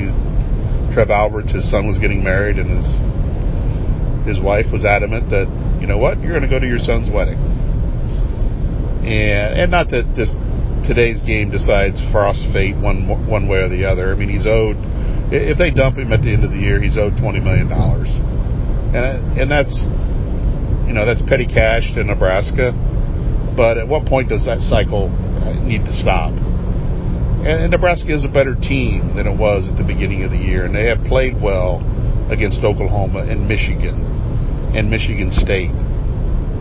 Trev 0.94 1.10
Alberts, 1.10 1.52
his 1.52 1.70
son 1.70 1.88
was 1.88 1.98
getting 1.98 2.24
married, 2.24 2.58
and 2.58 2.70
his 2.72 4.38
his 4.38 4.40
wife 4.44 4.68
was 4.72 4.86
adamant 4.86 5.30
that 5.30 5.48
you 5.82 5.88
know 5.88 5.98
what, 5.98 6.22
you're 6.22 6.32
going 6.32 6.44
to 6.44 6.50
go 6.50 6.60
to 6.60 6.68
your 6.68 6.80
son's 6.80 7.10
wedding, 7.10 7.40
and 9.04 9.60
and 9.60 9.72
not 9.72 9.90
that 9.90 10.14
this 10.16 10.32
today's 10.88 11.22
game 11.22 11.52
decides 11.52 12.00
Frost's 12.12 12.46
fate 12.54 12.78
one 12.78 13.28
one 13.28 13.48
way 13.48 13.60
or 13.60 13.70
the 13.70 13.86
other. 13.86 14.12
I 14.12 14.16
mean, 14.16 14.30
he's 14.30 14.46
owed 14.46 14.78
if 15.32 15.58
they 15.58 15.72
dump 15.72 15.98
him 15.98 16.12
at 16.12 16.22
the 16.22 16.32
end 16.32 16.44
of 16.44 16.52
the 16.52 16.60
year, 16.60 16.82
he's 16.82 16.98
owed 16.98 17.18
twenty 17.18 17.40
million 17.40 17.68
dollars, 17.68 18.08
and 18.08 19.40
and 19.40 19.52
that's 19.52 19.88
you 20.92 21.00
know 21.00 21.06
that's 21.06 21.22
petty 21.24 21.48
cash 21.48 21.88
to 21.96 22.04
Nebraska. 22.04 22.76
But 23.56 23.78
at 23.78 23.88
what 23.88 24.06
point 24.06 24.28
does 24.28 24.44
that 24.44 24.60
cycle 24.60 25.08
need 25.64 25.88
to 25.88 25.94
stop? 25.96 26.36
And, 26.36 27.64
and 27.64 27.72
Nebraska 27.72 28.14
is 28.14 28.26
a 28.26 28.28
better 28.28 28.56
team 28.56 29.16
than 29.16 29.26
it 29.26 29.38
was 29.40 29.72
at 29.72 29.78
the 29.78 29.88
beginning 29.88 30.28
of 30.28 30.32
the 30.32 30.38
year, 30.38 30.66
and 30.66 30.76
they 30.76 30.92
have 30.92 31.00
played 31.08 31.40
well 31.40 31.80
against 32.28 32.60
Oklahoma 32.68 33.24
and 33.24 33.48
Michigan 33.48 34.04
and 34.76 34.92
Michigan 34.92 35.32
State. 35.32 35.72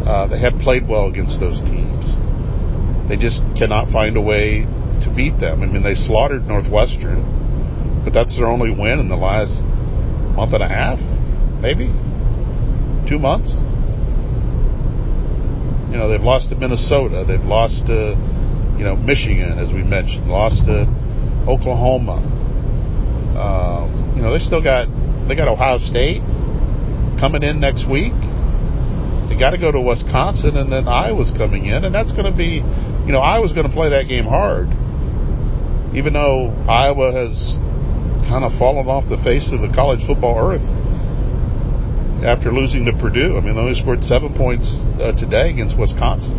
Uh, 0.07 0.31
they 0.31 0.39
have 0.39 0.55
played 0.63 0.87
well 0.87 1.11
against 1.11 1.43
those 1.43 1.59
teams. 1.67 2.15
They 3.11 3.19
just 3.19 3.43
cannot 3.59 3.91
find 3.91 4.17
a 4.17 4.23
way 4.23 4.63
to 5.03 5.09
beat 5.11 5.43
them. 5.43 5.63
I 5.63 5.67
mean, 5.67 5.83
they 5.83 5.99
slaughtered 5.99 6.47
Northwestern 6.47 7.27
but 8.05 8.15
that's 8.15 8.37
their 8.39 8.47
only 8.47 8.71
win 8.71 8.99
in 8.99 9.09
the 9.09 9.17
last 9.17 9.65
month 10.35 10.55
and 10.55 10.63
a 10.63 10.69
half, 10.69 10.99
maybe 11.61 11.93
two 13.11 13.19
months. 13.19 13.53
You 15.91 15.99
know, 15.99 16.09
they've 16.09 16.23
lost 16.23 16.51
to 16.51 16.57
Minnesota, 16.57 17.25
they've 17.27 17.45
lost 17.45 17.87
to, 17.87 18.15
you 18.79 18.85
know, 18.85 18.95
Michigan, 18.95 19.59
as 19.59 19.73
we 19.73 19.83
mentioned, 19.83 20.29
lost 20.29 20.65
to 20.67 20.87
Oklahoma. 21.51 22.23
Um, 23.35 24.15
you 24.15 24.23
know, 24.23 24.33
they 24.33 24.39
still 24.39 24.63
got 24.63 24.87
they 25.27 25.35
got 25.35 25.49
Ohio 25.49 25.79
State 25.79 26.23
coming 27.19 27.43
in 27.43 27.61
next 27.61 27.91
week. 27.91 28.15
They 29.29 29.39
got 29.39 29.51
to 29.51 29.59
go 29.59 29.71
to 29.71 29.81
Wisconsin, 29.81 30.57
and 30.57 30.71
then 30.71 30.87
Iowa's 30.87 31.31
coming 31.37 31.67
in, 31.67 31.85
and 31.85 31.95
that's 31.95 32.11
going 32.13 32.31
to 32.31 32.37
be, 32.37 32.63
you 33.07 33.13
know, 33.13 33.21
Iowa's 33.21 33.53
going 33.53 33.67
to 33.67 33.73
play 33.73 33.91
that 33.91 34.09
game 34.09 34.25
hard, 34.25 34.67
even 35.95 36.13
though 36.13 36.51
Iowa 36.67 37.11
has 37.11 37.35
kind 38.27 38.45
of 38.45 38.55
fallen 38.59 38.87
off 38.87 39.09
the 39.09 39.19
face 39.23 39.51
of 39.53 39.61
the 39.61 39.71
college 39.75 40.01
football 40.07 40.39
earth. 40.39 40.67
After 42.25 42.53
losing 42.53 42.85
to 42.85 42.93
Purdue. 42.93 43.37
I 43.37 43.41
mean, 43.41 43.55
they 43.55 43.61
only 43.61 43.81
scored 43.81 44.05
seven 44.05 44.35
points 44.35 44.69
uh, 45.01 45.13
today 45.13 45.51
against 45.51 45.79
Wisconsin. 45.79 46.37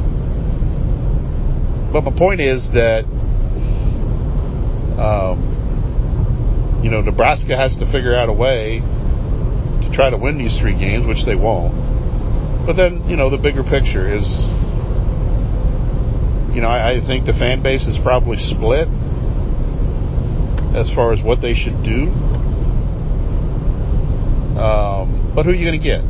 But 1.91 2.03
my 2.03 2.11
point 2.15 2.39
is 2.39 2.69
that, 2.73 3.03
um, 4.97 6.79
you 6.83 6.89
know, 6.89 7.01
Nebraska 7.01 7.57
has 7.57 7.75
to 7.77 7.85
figure 7.91 8.15
out 8.15 8.29
a 8.29 8.33
way 8.33 8.79
to 8.79 9.91
try 9.93 10.09
to 10.09 10.17
win 10.17 10.37
these 10.37 10.57
three 10.59 10.77
games, 10.77 11.05
which 11.05 11.25
they 11.25 11.35
won't. 11.35 11.73
But 12.65 12.73
then, 12.77 13.09
you 13.09 13.15
know, 13.17 13.29
the 13.29 13.37
bigger 13.37 13.63
picture 13.63 14.07
is, 14.07 14.23
you 16.53 16.61
know, 16.61 16.69
I, 16.69 16.97
I 16.97 17.01
think 17.05 17.25
the 17.25 17.33
fan 17.33 17.63
base 17.63 17.87
is 17.87 17.97
probably 18.03 18.37
split 18.37 18.87
as 20.77 20.89
far 20.93 21.11
as 21.11 21.21
what 21.23 21.41
they 21.41 21.55
should 21.55 21.83
do. 21.83 22.07
Um, 24.61 24.90
but 25.35 25.45
who 25.45 25.51
are 25.51 25.55
you 25.55 25.65
going 25.65 25.79
to 25.79 25.83
get? 25.83 26.01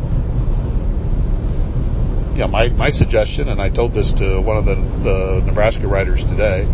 Yeah, 2.37 2.47
my, 2.47 2.69
my 2.69 2.89
suggestion, 2.89 3.49
and 3.49 3.61
I 3.61 3.69
told 3.69 3.93
this 3.93 4.11
to 4.17 4.39
one 4.39 4.57
of 4.57 4.65
the, 4.65 4.75
the 4.75 5.41
Nebraska 5.45 5.87
writers 5.87 6.23
today, 6.29 6.65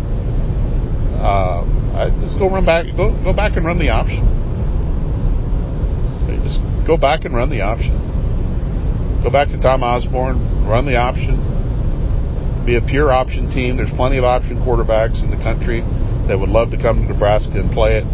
uh, 1.18 1.66
I 1.98 2.10
just 2.20 2.38
go 2.38 2.48
run 2.48 2.64
back, 2.64 2.86
go 2.96 3.10
go 3.24 3.32
back 3.32 3.56
and 3.56 3.66
run 3.66 3.78
the 3.78 3.90
option. 3.90 4.22
Just 6.44 6.60
go 6.86 6.96
back 6.96 7.24
and 7.24 7.34
run 7.34 7.50
the 7.50 7.62
option. 7.62 9.20
Go 9.24 9.30
back 9.30 9.48
to 9.48 9.58
Tom 9.58 9.82
Osborne, 9.82 10.64
run 10.64 10.86
the 10.86 10.96
option. 10.96 12.64
Be 12.64 12.76
a 12.76 12.80
pure 12.80 13.10
option 13.10 13.50
team. 13.50 13.76
There's 13.76 13.90
plenty 13.90 14.16
of 14.16 14.24
option 14.24 14.58
quarterbacks 14.62 15.24
in 15.24 15.30
the 15.30 15.42
country 15.42 15.80
that 16.28 16.38
would 16.38 16.50
love 16.50 16.70
to 16.70 16.80
come 16.80 17.02
to 17.02 17.12
Nebraska 17.12 17.58
and 17.58 17.72
play 17.72 17.98
it. 17.98 18.04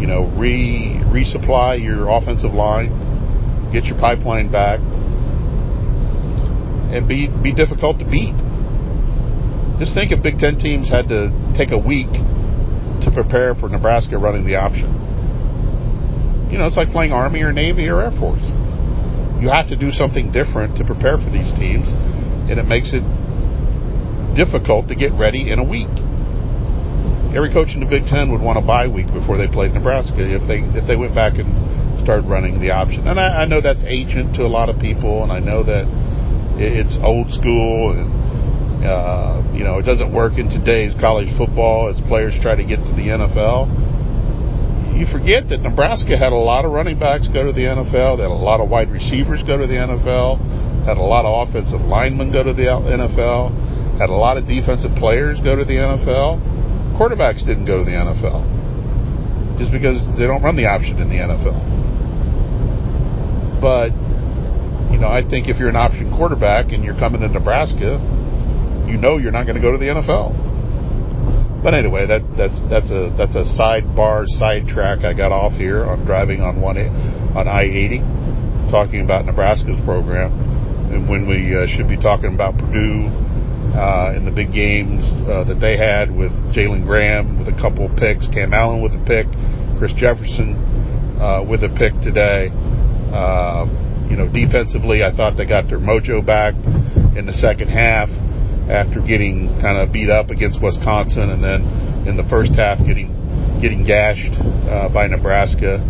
You 0.00 0.06
know, 0.06 0.30
re 0.36 1.00
resupply 1.10 1.82
your 1.82 2.08
offensive 2.08 2.54
line, 2.54 2.92
get 3.72 3.84
your 3.84 3.98
pipeline 3.98 4.50
back, 4.52 4.78
and 6.92 7.08
be 7.08 7.28
be 7.28 7.52
difficult 7.52 7.98
to 7.98 8.04
beat. 8.04 8.36
Just 9.80 9.94
think 9.94 10.12
if 10.12 10.22
Big 10.22 10.38
Ten 10.38 10.58
teams 10.58 10.88
had 10.88 11.08
to 11.08 11.32
take 11.56 11.72
a 11.72 11.78
week 11.78 12.12
to 12.12 13.10
prepare 13.12 13.54
for 13.54 13.68
Nebraska 13.68 14.18
running 14.18 14.44
the 14.46 14.56
option. 14.56 14.92
You 16.52 16.58
know, 16.58 16.66
it's 16.66 16.76
like 16.76 16.92
playing 16.92 17.12
Army 17.12 17.40
or 17.40 17.52
Navy 17.52 17.88
or 17.88 18.02
Air 18.02 18.12
Force. 18.12 18.44
You 19.40 19.48
have 19.48 19.68
to 19.68 19.76
do 19.76 19.90
something 19.90 20.30
different 20.30 20.76
to 20.76 20.84
prepare 20.84 21.16
for 21.16 21.30
these 21.32 21.50
teams, 21.56 21.88
and 21.88 22.60
it 22.60 22.66
makes 22.68 22.92
it 22.92 23.02
difficult 24.36 24.88
to 24.88 24.94
get 24.94 25.12
ready 25.12 25.50
in 25.50 25.58
a 25.58 25.64
week 25.64 25.90
every 27.32 27.52
coach 27.52 27.72
in 27.72 27.80
the 27.80 27.88
Big 27.88 28.04
Ten 28.04 28.30
would 28.30 28.40
want 28.40 28.58
a 28.58 28.60
bye 28.60 28.86
week 28.86 29.08
before 29.08 29.38
they 29.40 29.48
played 29.48 29.72
Nebraska 29.72 30.20
if 30.20 30.44
they 30.44 30.60
if 30.76 30.86
they 30.86 30.96
went 30.96 31.14
back 31.14 31.40
and 31.40 31.48
started 32.02 32.28
running 32.28 32.60
the 32.60 32.70
option. 32.70 33.06
And 33.06 33.18
I, 33.18 33.42
I 33.42 33.44
know 33.46 33.60
that's 33.60 33.84
ancient 33.86 34.34
to 34.36 34.42
a 34.42 34.50
lot 34.50 34.68
of 34.68 34.78
people, 34.78 35.22
and 35.22 35.32
I 35.32 35.38
know 35.38 35.62
that 35.62 35.86
it's 36.58 36.98
old 37.02 37.32
school, 37.32 37.96
and 37.96 38.84
uh, 38.84 39.42
you 39.54 39.64
know 39.64 39.78
it 39.78 39.82
doesn't 39.82 40.12
work 40.12 40.38
in 40.38 40.48
today's 40.48 40.94
college 41.00 41.30
football 41.36 41.88
as 41.88 42.00
players 42.08 42.34
try 42.42 42.54
to 42.54 42.64
get 42.64 42.76
to 42.76 42.92
the 42.92 43.08
NFL. 43.14 43.70
You 44.98 45.06
forget 45.06 45.48
that 45.48 45.62
Nebraska 45.62 46.18
had 46.18 46.32
a 46.32 46.38
lot 46.38 46.64
of 46.64 46.72
running 46.72 46.98
backs 46.98 47.26
go 47.28 47.46
to 47.46 47.52
the 47.52 47.64
NFL. 47.64 48.18
Had 48.20 48.30
a 48.30 48.34
lot 48.34 48.60
of 48.60 48.68
wide 48.68 48.90
receivers 48.90 49.42
go 49.42 49.56
to 49.56 49.66
the 49.66 49.74
NFL. 49.74 50.84
Had 50.84 50.98
a 50.98 51.02
lot 51.02 51.24
of 51.24 51.48
offensive 51.48 51.80
linemen 51.80 52.30
go 52.30 52.42
to 52.42 52.52
the 52.52 52.66
NFL. 52.66 53.98
Had 53.98 54.10
a 54.10 54.14
lot 54.14 54.36
of 54.36 54.46
defensive 54.46 54.94
players 54.96 55.40
go 55.40 55.56
to 55.56 55.64
the 55.64 55.74
NFL 55.74 56.52
quarterbacks 57.02 57.44
didn't 57.44 57.64
go 57.64 57.78
to 57.78 57.84
the 57.84 57.90
NFL 57.90 58.46
just 59.58 59.72
because 59.72 59.98
they 60.16 60.26
don't 60.26 60.42
run 60.42 60.56
the 60.56 60.66
option 60.66 60.98
in 60.98 61.08
the 61.08 61.16
NFL. 61.16 61.81
But 63.62 63.94
you 64.90 64.98
know, 64.98 65.06
I 65.08 65.22
think 65.22 65.48
if 65.48 65.56
you're 65.56 65.70
an 65.70 65.76
option 65.76 66.10
quarterback 66.10 66.72
and 66.72 66.82
you're 66.82 66.98
coming 66.98 67.22
to 67.22 67.28
Nebraska, 67.28 68.02
you 68.90 68.98
know 68.98 69.16
you're 69.16 69.30
not 69.30 69.46
going 69.46 69.54
to 69.54 69.62
go 69.62 69.70
to 69.70 69.78
the 69.78 69.86
NFL. 69.86 71.62
But 71.62 71.74
anyway, 71.74 72.06
that 72.10 72.26
that's 72.36 72.58
that's 72.68 72.90
a 72.90 73.14
that's 73.16 73.38
a 73.38 73.46
sidebar 73.54 74.26
sidetrack 74.26 75.04
I 75.04 75.14
got 75.14 75.30
off 75.30 75.52
here 75.52 75.86
on 75.86 76.04
driving 76.04 76.42
on 76.42 76.60
one 76.60 76.76
on 76.76 77.46
I-80, 77.46 78.70
talking 78.70 79.00
about 79.00 79.24
Nebraska's 79.24 79.78
program, 79.84 80.34
and 80.92 81.08
when 81.08 81.28
we 81.28 81.54
uh, 81.54 81.70
should 81.70 81.86
be 81.86 81.96
talking 81.96 82.34
about 82.34 82.58
Purdue 82.58 83.06
uh, 83.78 84.12
in 84.16 84.26
the 84.26 84.32
big 84.34 84.52
games 84.52 85.06
uh, 85.30 85.44
that 85.44 85.60
they 85.62 85.78
had 85.78 86.10
with 86.10 86.32
Jalen 86.50 86.84
Graham 86.84 87.38
with 87.38 87.46
a 87.46 87.56
couple 87.62 87.88
picks, 87.94 88.26
Cam 88.28 88.52
Allen 88.52 88.82
with 88.82 88.98
a 88.98 89.02
pick, 89.06 89.30
Chris 89.78 89.94
Jefferson 89.94 90.58
uh, 91.22 91.46
with 91.46 91.62
a 91.62 91.70
pick 91.70 91.94
today. 92.02 92.50
Uh, 93.12 93.68
you 94.08 94.16
know, 94.16 94.28
defensively, 94.28 95.04
I 95.04 95.14
thought 95.14 95.36
they 95.36 95.46
got 95.46 95.68
their 95.68 95.78
mojo 95.78 96.24
back 96.24 96.54
in 97.16 97.24
the 97.26 97.34
second 97.34 97.68
half 97.68 98.08
after 98.68 99.00
getting 99.00 99.48
kind 99.60 99.76
of 99.76 99.92
beat 99.92 100.10
up 100.10 100.30
against 100.30 100.62
Wisconsin, 100.62 101.30
and 101.30 101.42
then 101.42 102.08
in 102.08 102.16
the 102.16 102.24
first 102.28 102.52
half 102.56 102.78
getting 102.84 103.12
getting 103.60 103.84
gashed 103.84 104.32
uh, 104.68 104.88
by 104.88 105.06
Nebraska. 105.06 105.80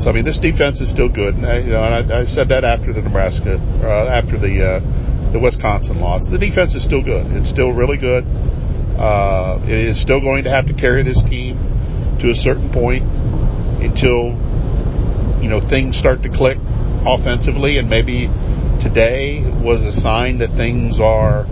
So 0.00 0.10
I 0.10 0.12
mean, 0.12 0.24
this 0.24 0.38
defense 0.38 0.80
is 0.80 0.90
still 0.90 1.08
good. 1.08 1.34
And 1.34 1.46
I, 1.46 1.58
you 1.58 1.70
know, 1.74 1.82
and 1.82 2.12
I, 2.12 2.22
I 2.22 2.24
said 2.24 2.48
that 2.50 2.64
after 2.64 2.92
the 2.92 3.02
Nebraska, 3.02 3.58
uh, 3.82 4.08
after 4.08 4.38
the 4.38 4.62
uh, 4.62 5.32
the 5.32 5.38
Wisconsin 5.38 6.00
loss. 6.00 6.28
The 6.30 6.38
defense 6.38 6.74
is 6.74 6.84
still 6.84 7.02
good. 7.02 7.26
It's 7.36 7.50
still 7.50 7.72
really 7.72 7.98
good. 7.98 8.24
Uh, 8.96 9.60
it 9.64 9.94
is 9.94 10.00
still 10.00 10.20
going 10.20 10.44
to 10.44 10.50
have 10.50 10.66
to 10.66 10.74
carry 10.74 11.04
this 11.04 11.22
team 11.28 11.58
to 12.20 12.30
a 12.30 12.34
certain 12.34 12.72
point 12.72 13.04
until 13.82 14.34
you 15.38 15.48
know 15.48 15.60
things 15.62 15.96
start 15.96 16.22
to 16.22 16.28
click 16.28 16.58
offensively, 17.06 17.78
and 17.78 17.88
maybe 17.88 18.26
today 18.80 19.42
was 19.62 19.82
a 19.82 19.92
sign 20.00 20.38
that 20.38 20.50
things 20.56 20.98
are 21.00 21.46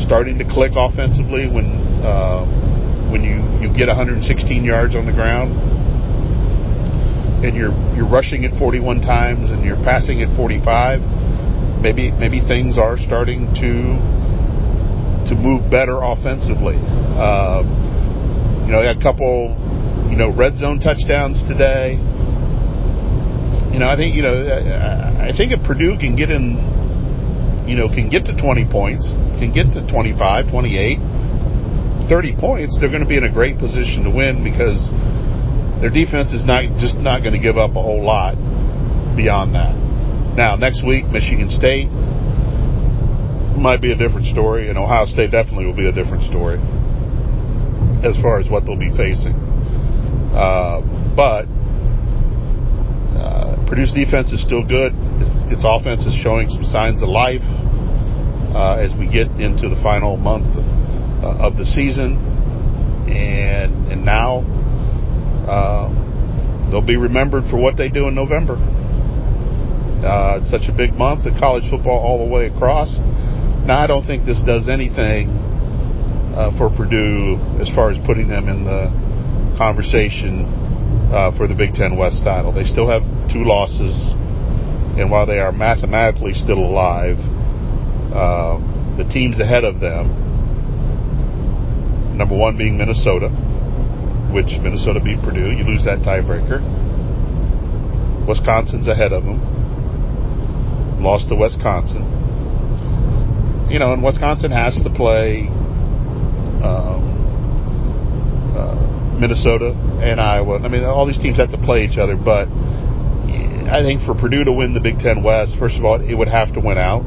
starting 0.00 0.38
to 0.38 0.44
click 0.44 0.72
offensively 0.76 1.46
when 1.46 1.66
uh, 2.02 2.44
when 3.10 3.22
you 3.22 3.42
you 3.62 3.72
get 3.74 3.88
116 3.88 4.64
yards 4.64 4.94
on 4.94 5.06
the 5.06 5.12
ground 5.12 5.54
and 7.44 7.56
you're 7.56 7.74
you're 7.94 8.08
rushing 8.08 8.44
it 8.44 8.52
41 8.58 9.00
times 9.00 9.50
and 9.50 9.64
you're 9.64 9.80
passing 9.82 10.20
it 10.20 10.28
45 10.36 11.00
maybe 11.80 12.10
maybe 12.12 12.40
things 12.40 12.78
are 12.78 12.96
starting 12.98 13.52
to 13.54 13.94
to 15.28 15.34
move 15.34 15.70
better 15.70 16.02
offensively. 16.02 16.76
Uh, 16.76 17.64
you 18.64 18.72
know, 18.72 18.80
had 18.80 18.96
a 18.96 19.02
couple, 19.02 19.52
you 20.10 20.16
know, 20.16 20.32
red 20.32 20.56
zone 20.56 20.80
touchdowns 20.80 21.42
today. 21.48 21.96
You 23.74 23.80
know, 23.82 23.90
I 23.90 23.96
think 23.98 24.14
you 24.14 24.22
know, 24.22 24.38
I 24.38 25.34
think 25.34 25.50
if 25.50 25.58
Purdue 25.66 25.98
can 25.98 26.14
get 26.14 26.30
in, 26.30 26.54
you 27.66 27.74
know, 27.74 27.90
can 27.90 28.06
get 28.08 28.22
to 28.30 28.36
20 28.38 28.70
points, 28.70 29.02
can 29.42 29.50
get 29.50 29.74
to 29.74 29.82
25, 29.90 30.14
28, 30.46 32.06
30 32.06 32.36
points, 32.38 32.78
they're 32.78 32.88
going 32.88 33.02
to 33.02 33.10
be 33.10 33.18
in 33.18 33.26
a 33.26 33.32
great 33.34 33.58
position 33.58 34.06
to 34.06 34.14
win 34.14 34.46
because 34.46 34.78
their 35.82 35.90
defense 35.90 36.30
is 36.30 36.46
not 36.46 36.62
just 36.78 36.94
not 37.02 37.26
going 37.26 37.34
to 37.34 37.42
give 37.42 37.58
up 37.58 37.74
a 37.74 37.82
whole 37.82 37.98
lot 37.98 38.38
beyond 39.18 39.58
that. 39.58 39.74
Now, 40.38 40.54
next 40.54 40.86
week, 40.86 41.10
Michigan 41.10 41.50
State 41.50 41.90
might 43.58 43.82
be 43.82 43.90
a 43.90 43.98
different 43.98 44.30
story, 44.30 44.70
and 44.70 44.78
Ohio 44.78 45.06
State 45.06 45.34
definitely 45.34 45.66
will 45.66 45.74
be 45.74 45.90
a 45.90 45.92
different 45.92 46.22
story 46.22 46.62
as 48.06 48.14
far 48.22 48.38
as 48.38 48.46
what 48.46 48.66
they'll 48.66 48.78
be 48.78 48.94
facing. 48.94 49.34
Uh, 50.30 50.78
but 51.18 51.50
Purdue's 53.66 53.92
defense 53.92 54.32
is 54.32 54.42
still 54.42 54.62
good. 54.62 54.92
Its, 55.20 55.58
its, 55.58 55.64
offense 55.64 56.04
is 56.04 56.14
showing 56.14 56.48
some 56.50 56.64
signs 56.64 57.02
of 57.02 57.08
life 57.08 57.44
uh, 58.54 58.76
as 58.76 58.92
we 58.98 59.08
get 59.08 59.28
into 59.40 59.68
the 59.68 59.80
final 59.82 60.16
month 60.16 60.46
uh, 60.56 61.46
of 61.46 61.56
the 61.56 61.64
season, 61.64 62.16
and 63.08 63.88
and 63.88 64.04
now 64.04 64.44
uh, 65.48 65.88
they'll 66.70 66.84
be 66.84 66.96
remembered 66.96 67.44
for 67.50 67.56
what 67.56 67.76
they 67.76 67.88
do 67.88 68.08
in 68.08 68.14
November. 68.14 68.56
Uh, 70.04 70.36
it's 70.36 70.50
such 70.50 70.68
a 70.68 70.72
big 70.76 70.92
month 70.92 71.24
of 71.24 71.32
college 71.40 71.64
football 71.70 71.96
all 71.96 72.18
the 72.18 72.30
way 72.30 72.46
across. 72.46 72.92
Now, 73.64 73.80
I 73.80 73.86
don't 73.86 74.04
think 74.04 74.26
this 74.26 74.42
does 74.44 74.68
anything 74.68 75.32
uh, 76.36 76.52
for 76.58 76.68
Purdue 76.68 77.40
as 77.56 77.72
far 77.72 77.90
as 77.90 77.96
putting 78.04 78.28
them 78.28 78.48
in 78.48 78.64
the 78.64 78.92
conversation 79.56 80.44
uh, 81.08 81.32
for 81.38 81.48
the 81.48 81.54
Big 81.54 81.72
Ten 81.72 81.96
West 81.96 82.20
title. 82.24 82.52
They 82.52 82.64
still 82.64 82.88
have 82.90 83.00
two 83.30 83.44
losses, 83.44 84.14
and 84.98 85.10
while 85.10 85.26
they 85.26 85.38
are 85.38 85.52
mathematically 85.52 86.34
still 86.34 86.58
alive, 86.58 87.18
uh, 88.14 88.58
the 88.96 89.04
teams 89.04 89.40
ahead 89.40 89.64
of 89.64 89.80
them, 89.80 90.08
number 92.16 92.36
one 92.36 92.56
being 92.56 92.78
Minnesota, 92.78 93.28
which 94.32 94.58
Minnesota 94.62 95.00
beat 95.00 95.20
Purdue, 95.22 95.50
you 95.50 95.64
lose 95.64 95.84
that 95.84 96.00
tiebreaker. 96.00 96.62
Wisconsin's 98.26 98.88
ahead 98.88 99.12
of 99.12 99.24
them 99.24 99.54
lost 101.04 101.28
to 101.28 101.36
Wisconsin. 101.36 102.02
You 103.70 103.78
know, 103.78 103.92
and 103.92 104.02
Wisconsin 104.02 104.50
has 104.50 104.74
to 104.82 104.90
play 104.90 105.46
um, 106.64 107.04
uh, 108.56 108.74
Minnesota 109.20 109.70
and 110.00 110.20
Iowa. 110.20 110.58
I 110.60 110.68
mean, 110.68 110.84
all 110.84 111.06
these 111.06 111.18
teams 111.18 111.36
have 111.36 111.50
to 111.50 111.58
play 111.58 111.84
each 111.84 111.98
other, 111.98 112.16
but 112.16 112.48
I 113.66 113.82
think 113.82 114.02
for 114.02 114.14
Purdue 114.14 114.44
to 114.44 114.52
win 114.52 114.74
the 114.74 114.80
Big 114.80 114.98
Ten 114.98 115.22
West, 115.22 115.56
first 115.58 115.76
of 115.76 115.84
all, 115.84 116.00
it 116.00 116.14
would 116.14 116.28
have 116.28 116.52
to 116.54 116.60
win 116.60 116.78
out. 116.78 117.02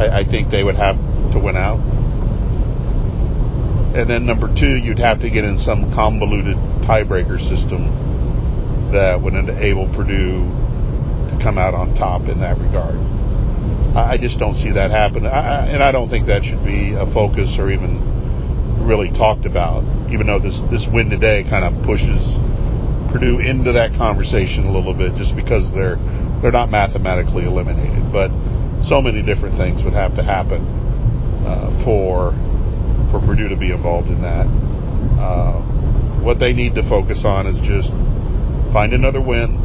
I, 0.00 0.20
I 0.20 0.24
think 0.24 0.50
they 0.50 0.62
would 0.62 0.76
have 0.76 0.96
to 1.32 1.38
win 1.38 1.56
out. 1.56 1.80
And 3.94 4.08
then 4.08 4.24
number 4.24 4.46
two, 4.54 4.76
you'd 4.76 5.00
have 5.00 5.20
to 5.20 5.30
get 5.30 5.44
in 5.44 5.58
some 5.58 5.92
convoluted 5.92 6.56
tiebreaker 6.86 7.40
system 7.42 7.90
that 8.92 9.20
would 9.20 9.34
enable 9.34 9.90
Purdue 9.94 10.46
to 11.30 11.38
come 11.42 11.58
out 11.58 11.74
on 11.74 11.94
top 11.94 12.22
in 12.30 12.40
that 12.40 12.58
regard. 12.58 12.94
I 13.96 14.16
just 14.16 14.38
don't 14.38 14.54
see 14.54 14.70
that 14.72 14.90
happen, 14.90 15.26
I, 15.26 15.66
and 15.66 15.82
I 15.82 15.90
don't 15.90 16.08
think 16.08 16.28
that 16.28 16.44
should 16.44 16.64
be 16.64 16.94
a 16.94 17.06
focus 17.12 17.56
or 17.58 17.70
even 17.70 17.98
really 18.86 19.10
talked 19.10 19.46
about. 19.46 19.82
Even 20.10 20.26
though 20.26 20.38
this 20.38 20.58
this 20.70 20.86
win 20.92 21.10
today 21.10 21.42
kind 21.50 21.66
of 21.66 21.82
pushes 21.84 22.38
Purdue 23.12 23.38
into 23.38 23.72
that 23.72 23.96
conversation 23.98 24.66
a 24.66 24.72
little 24.72 24.94
bit, 24.94 25.14
just 25.16 25.34
because 25.34 25.66
they're 25.74 25.98
they're 26.42 26.54
not 26.54 26.70
mathematically 26.70 27.44
eliminated. 27.44 28.12
But 28.12 28.30
so 28.86 29.02
many 29.02 29.22
different 29.22 29.58
things 29.58 29.82
would 29.84 29.94
have 29.94 30.14
to 30.16 30.22
happen 30.22 30.62
uh, 31.44 31.84
for 31.84 32.32
for 33.10 33.20
Purdue 33.20 33.48
to 33.48 33.56
be 33.56 33.72
involved 33.72 34.08
in 34.08 34.22
that. 34.22 34.46
Uh, 35.18 35.60
what 36.22 36.38
they 36.38 36.52
need 36.52 36.74
to 36.74 36.82
focus 36.88 37.24
on 37.24 37.46
is 37.46 37.56
just 37.66 37.90
find 38.72 38.92
another 38.92 39.20
win, 39.20 39.58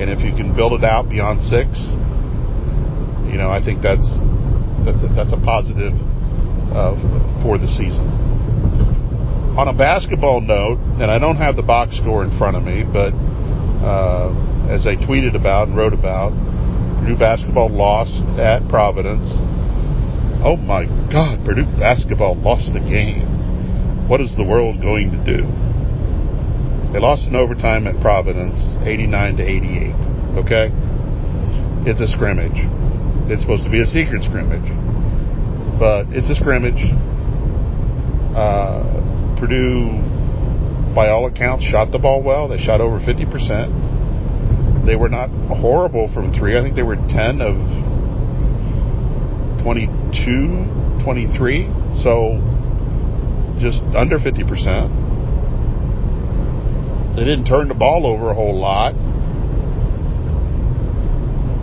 and 0.00 0.10
if 0.10 0.20
you 0.20 0.32
can 0.36 0.54
build 0.54 0.72
it 0.72 0.84
out 0.84 1.08
beyond 1.08 1.42
six, 1.42 1.74
you 3.26 3.36
know, 3.36 3.50
I 3.50 3.60
think 3.64 3.82
that's 3.82 4.06
that's 4.84 5.02
a, 5.02 5.08
that's 5.14 5.32
a 5.32 5.40
positive 5.42 5.92
uh, 6.72 6.94
for 7.42 7.58
the 7.58 7.68
season. 7.68 8.27
On 9.58 9.66
a 9.66 9.74
basketball 9.74 10.40
note, 10.40 10.78
and 11.02 11.10
I 11.10 11.18
don't 11.18 11.34
have 11.34 11.56
the 11.56 11.66
box 11.66 11.98
score 11.98 12.22
in 12.22 12.30
front 12.38 12.56
of 12.56 12.62
me, 12.62 12.84
but 12.86 13.10
uh, 13.10 14.30
as 14.70 14.86
I 14.86 14.94
tweeted 14.94 15.34
about 15.34 15.66
and 15.66 15.76
wrote 15.76 15.92
about, 15.92 16.30
Purdue 17.02 17.18
basketball 17.18 17.68
lost 17.68 18.22
at 18.38 18.68
Providence. 18.68 19.26
Oh 20.46 20.54
my 20.54 20.86
God, 21.10 21.44
Purdue 21.44 21.66
basketball 21.74 22.38
lost 22.38 22.70
the 22.72 22.78
game. 22.78 24.06
What 24.06 24.20
is 24.20 24.30
the 24.36 24.44
world 24.44 24.80
going 24.80 25.10
to 25.10 25.18
do? 25.26 25.42
They 26.94 27.02
lost 27.02 27.26
in 27.26 27.34
overtime 27.34 27.88
at 27.88 27.98
Providence, 28.00 28.62
89 28.86 29.38
to 29.38 29.42
88. 29.42 30.38
Okay? 30.38 30.70
It's 31.82 31.98
a 31.98 32.06
scrimmage. 32.06 32.62
It's 33.26 33.42
supposed 33.42 33.64
to 33.64 33.70
be 33.74 33.82
a 33.82 33.90
secret 33.90 34.22
scrimmage, 34.22 34.70
but 35.82 36.06
it's 36.14 36.30
a 36.30 36.36
scrimmage. 36.38 36.78
Uh, 38.38 38.98
Purdue, 39.38 39.90
by 40.94 41.08
all 41.08 41.26
accounts, 41.26 41.64
shot 41.64 41.92
the 41.92 41.98
ball 41.98 42.22
well. 42.22 42.48
They 42.48 42.58
shot 42.58 42.80
over 42.80 42.98
50%. 42.98 44.84
They 44.84 44.96
were 44.96 45.08
not 45.08 45.30
horrible 45.30 46.08
from 46.12 46.32
three. 46.32 46.58
I 46.58 46.62
think 46.62 46.74
they 46.74 46.82
were 46.82 46.96
10 46.96 47.40
of 47.40 47.54
22, 49.62 51.02
23. 51.04 51.70
So 52.02 52.40
just 53.58 53.80
under 53.94 54.18
50%. 54.18 55.06
They 57.16 57.24
didn't 57.24 57.46
turn 57.46 57.68
the 57.68 57.74
ball 57.74 58.06
over 58.06 58.30
a 58.30 58.34
whole 58.34 58.58
lot, 58.58 58.94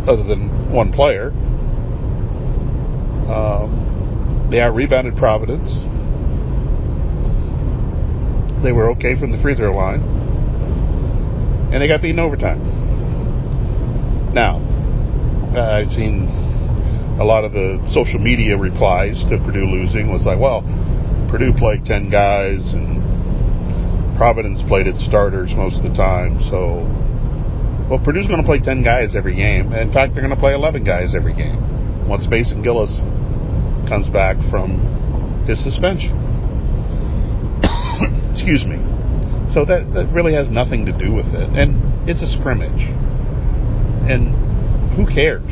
other 0.07 0.23
than 0.23 0.71
one 0.71 0.91
player. 0.91 1.31
Um, 3.31 4.47
they 4.51 4.61
out 4.61 4.75
rebounded 4.75 5.15
Providence 5.17 5.71
they 8.63 8.71
were 8.71 8.89
okay 8.91 9.19
from 9.19 9.31
the 9.31 9.41
free 9.41 9.55
throw 9.55 9.75
line. 9.75 10.01
And 11.71 11.81
they 11.81 11.87
got 11.87 12.01
beaten 12.01 12.19
overtime. 12.19 12.61
Now, 14.33 14.59
uh, 15.55 15.79
I've 15.79 15.91
seen 15.91 16.27
a 17.19 17.23
lot 17.23 17.45
of 17.45 17.53
the 17.53 17.79
social 17.93 18.19
media 18.19 18.57
replies 18.57 19.23
to 19.29 19.37
Purdue 19.39 19.65
losing 19.65 20.11
was 20.11 20.25
like, 20.25 20.39
well, 20.39 20.61
Purdue 21.29 21.53
played 21.53 21.85
10 21.85 22.09
guys 22.09 22.59
and 22.73 24.17
Providence 24.17 24.61
played 24.67 24.87
its 24.87 25.05
starters 25.05 25.53
most 25.55 25.77
of 25.77 25.83
the 25.83 25.95
time. 25.95 26.39
So, 26.51 26.83
well, 27.89 27.99
Purdue's 28.03 28.27
going 28.27 28.41
to 28.41 28.47
play 28.47 28.59
10 28.59 28.83
guys 28.83 29.15
every 29.15 29.35
game. 29.35 29.71
In 29.73 29.91
fact, 29.91 30.13
they're 30.13 30.23
going 30.23 30.35
to 30.35 30.39
play 30.39 30.53
11 30.53 30.83
guys 30.83 31.15
every 31.15 31.33
game 31.33 32.07
once 32.07 32.27
Mason 32.27 32.61
Gillis 32.61 32.99
comes 33.87 34.09
back 34.09 34.37
from 34.49 35.45
his 35.47 35.61
suspension. 35.63 36.34
Excuse 38.35 38.67
me. 38.67 38.75
So 39.47 39.63
that, 39.63 39.95
that 39.95 40.11
really 40.11 40.35
has 40.35 40.51
nothing 40.51 40.85
to 40.85 40.91
do 40.91 41.15
with 41.15 41.31
it. 41.31 41.47
And 41.55 41.79
it's 42.03 42.21
a 42.21 42.27
scrimmage. 42.27 42.83
And 44.11 44.35
who 44.99 45.07
cares? 45.07 45.47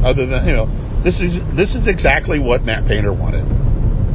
Other 0.00 0.24
than, 0.24 0.48
you 0.48 0.56
know, 0.56 0.64
this 1.04 1.20
is 1.20 1.40
this 1.56 1.74
is 1.76 1.88
exactly 1.88 2.40
what 2.40 2.64
Matt 2.64 2.88
Painter 2.88 3.12
wanted. 3.12 3.44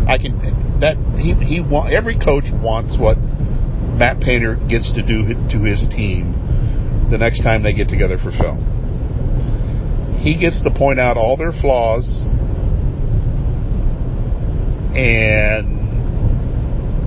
I 0.10 0.18
can 0.18 0.80
that 0.82 0.98
he 1.18 1.34
he 1.46 1.62
want 1.62 1.94
every 1.94 2.18
coach 2.18 2.46
wants 2.52 2.98
what 2.98 3.18
Matt 3.18 4.20
Painter 4.20 4.56
gets 4.68 4.92
to 4.94 5.02
do 5.02 5.34
to 5.50 5.58
his 5.62 5.88
team 5.90 6.34
the 7.12 7.18
next 7.18 7.42
time 7.44 7.64
they 7.64 7.74
get 7.74 7.88
together 7.88 8.18
for 8.18 8.32
film. 8.32 8.74
He 10.22 10.38
gets 10.38 10.62
to 10.64 10.72
point 10.72 11.00
out 11.00 11.18
all 11.18 11.38
their 11.38 11.52
flaws 11.52 12.06
and 14.96 15.75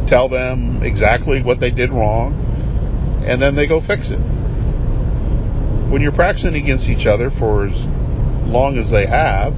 tell 0.09 0.29
them 0.29 0.83
exactly 0.83 1.42
what 1.42 1.61
they 1.61 1.71
did 1.71 1.90
wrong, 1.90 2.35
and 3.27 3.40
then 3.40 3.55
they 3.55 3.66
go 3.66 3.81
fix 3.81 4.09
it. 4.11 4.18
When 5.90 6.03
you're 6.03 6.12
practicing 6.12 6.55
against 6.55 6.88
each 6.88 7.07
other 7.07 7.31
for 7.31 7.66
as 7.66 7.77
long 8.49 8.79
as 8.79 8.90
they 8.90 9.07
have, 9.07 9.55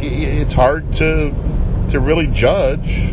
it's 0.00 0.54
hard 0.54 0.92
to 0.94 1.30
to 1.90 2.00
really 2.00 2.26
judge 2.32 3.12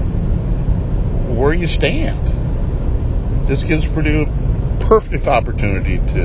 where 1.38 1.54
you 1.54 1.68
stand. 1.68 3.48
This 3.48 3.64
gives 3.64 3.86
Purdue 3.94 4.24
a 4.24 4.86
perfect 4.88 5.28
opportunity 5.28 5.98
to 5.98 6.24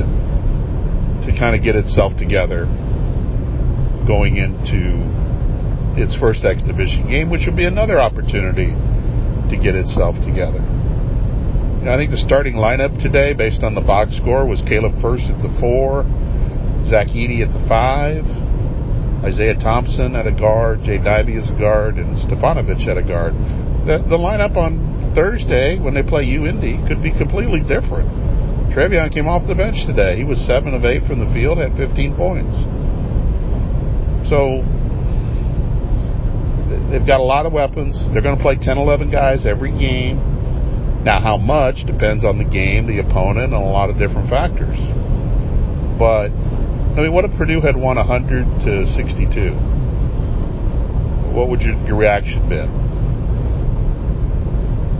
to 1.27 1.37
kind 1.39 1.57
of 1.57 1.63
get 1.63 1.77
itself 1.77 2.17
together 2.17 2.67
going 4.07 4.37
into 4.37 5.03
its 5.99 6.15
first 6.17 6.45
exhibition 6.45 7.09
game, 7.09 7.31
which 7.31 7.47
would 7.47 7.57
be 7.57 7.65
another 7.65 8.01
opportunity 8.01 8.73
to 9.51 9.57
get 9.57 9.75
itself 9.75 10.17
together. 10.25 10.61
You 10.61 11.85
know, 11.85 11.93
I 11.93 11.97
think 11.97 12.11
the 12.11 12.19
starting 12.19 12.55
lineup 12.55 13.01
today, 13.01 13.33
based 13.33 13.63
on 13.63 13.75
the 13.75 13.81
box 13.81 14.17
score, 14.17 14.47
was 14.47 14.63
Caleb 14.63 15.01
Furst 15.01 15.25
at 15.31 15.41
the 15.43 15.53
four, 15.61 16.05
Zach 16.89 17.09
Edey 17.09 17.47
at 17.47 17.53
the 17.53 17.63
five, 17.69 18.27
Isaiah 19.25 19.59
Thompson 19.59 20.15
at 20.15 20.27
a 20.27 20.33
guard, 20.33 20.81
Jaden 20.81 21.07
Ivey 21.07 21.37
as 21.37 21.51
a 21.51 21.59
guard, 21.59 21.97
and 21.97 22.17
Stefanovic 22.17 22.87
at 22.87 22.99
a 22.99 23.03
guard. 23.03 23.35
The, 23.87 24.03
the 24.09 24.19
lineup 24.19 24.57
on 24.57 25.15
Thursday, 25.15 25.79
when 25.79 25.95
they 25.95 26.03
play 26.03 26.27
UIndy, 26.27 26.87
could 26.87 27.03
be 27.03 27.11
completely 27.11 27.61
different. 27.61 28.11
Trevion 28.75 29.13
came 29.13 29.27
off 29.27 29.49
the 29.49 29.55
bench 29.55 29.87
today. 29.87 30.17
He 30.17 30.25
was 30.25 30.39
7 30.45 30.75
of 30.75 30.85
8 30.85 31.09
from 31.09 31.25
the 31.25 31.31
field, 31.33 31.59
had 31.59 31.73
15 31.77 32.15
points. 32.15 32.55
So 34.29 34.61
they've 36.91 37.07
got 37.07 37.21
a 37.21 37.23
lot 37.23 37.47
of 37.47 37.53
weapons. 37.53 37.97
They're 38.13 38.23
going 38.23 38.37
to 38.37 38.43
play 38.43 38.57
10, 38.57 38.79
11 38.79 39.11
guys 39.11 39.47
every 39.47 39.71
game. 39.71 40.19
Now, 41.05 41.21
how 41.21 41.37
much 41.37 41.85
depends 41.87 42.25
on 42.25 42.39
the 42.39 42.45
game, 42.45 42.87
the 42.87 42.99
opponent, 42.99 43.55
and 43.55 43.63
a 43.63 43.71
lot 43.71 43.91
of 43.91 43.99
different 43.99 44.29
factors. 44.29 44.77
But, 45.99 46.35
I 46.99 47.01
mean, 47.03 47.13
what 47.13 47.25
if 47.25 47.31
Purdue 47.39 47.61
had 47.61 47.77
won 47.77 47.97
100 47.97 48.67
to 48.67 48.87
62? 48.87 49.55
What 51.33 51.49
would 51.49 51.63
your, 51.63 51.77
your 51.87 51.97
reaction 51.97 52.49
been? 52.49 52.69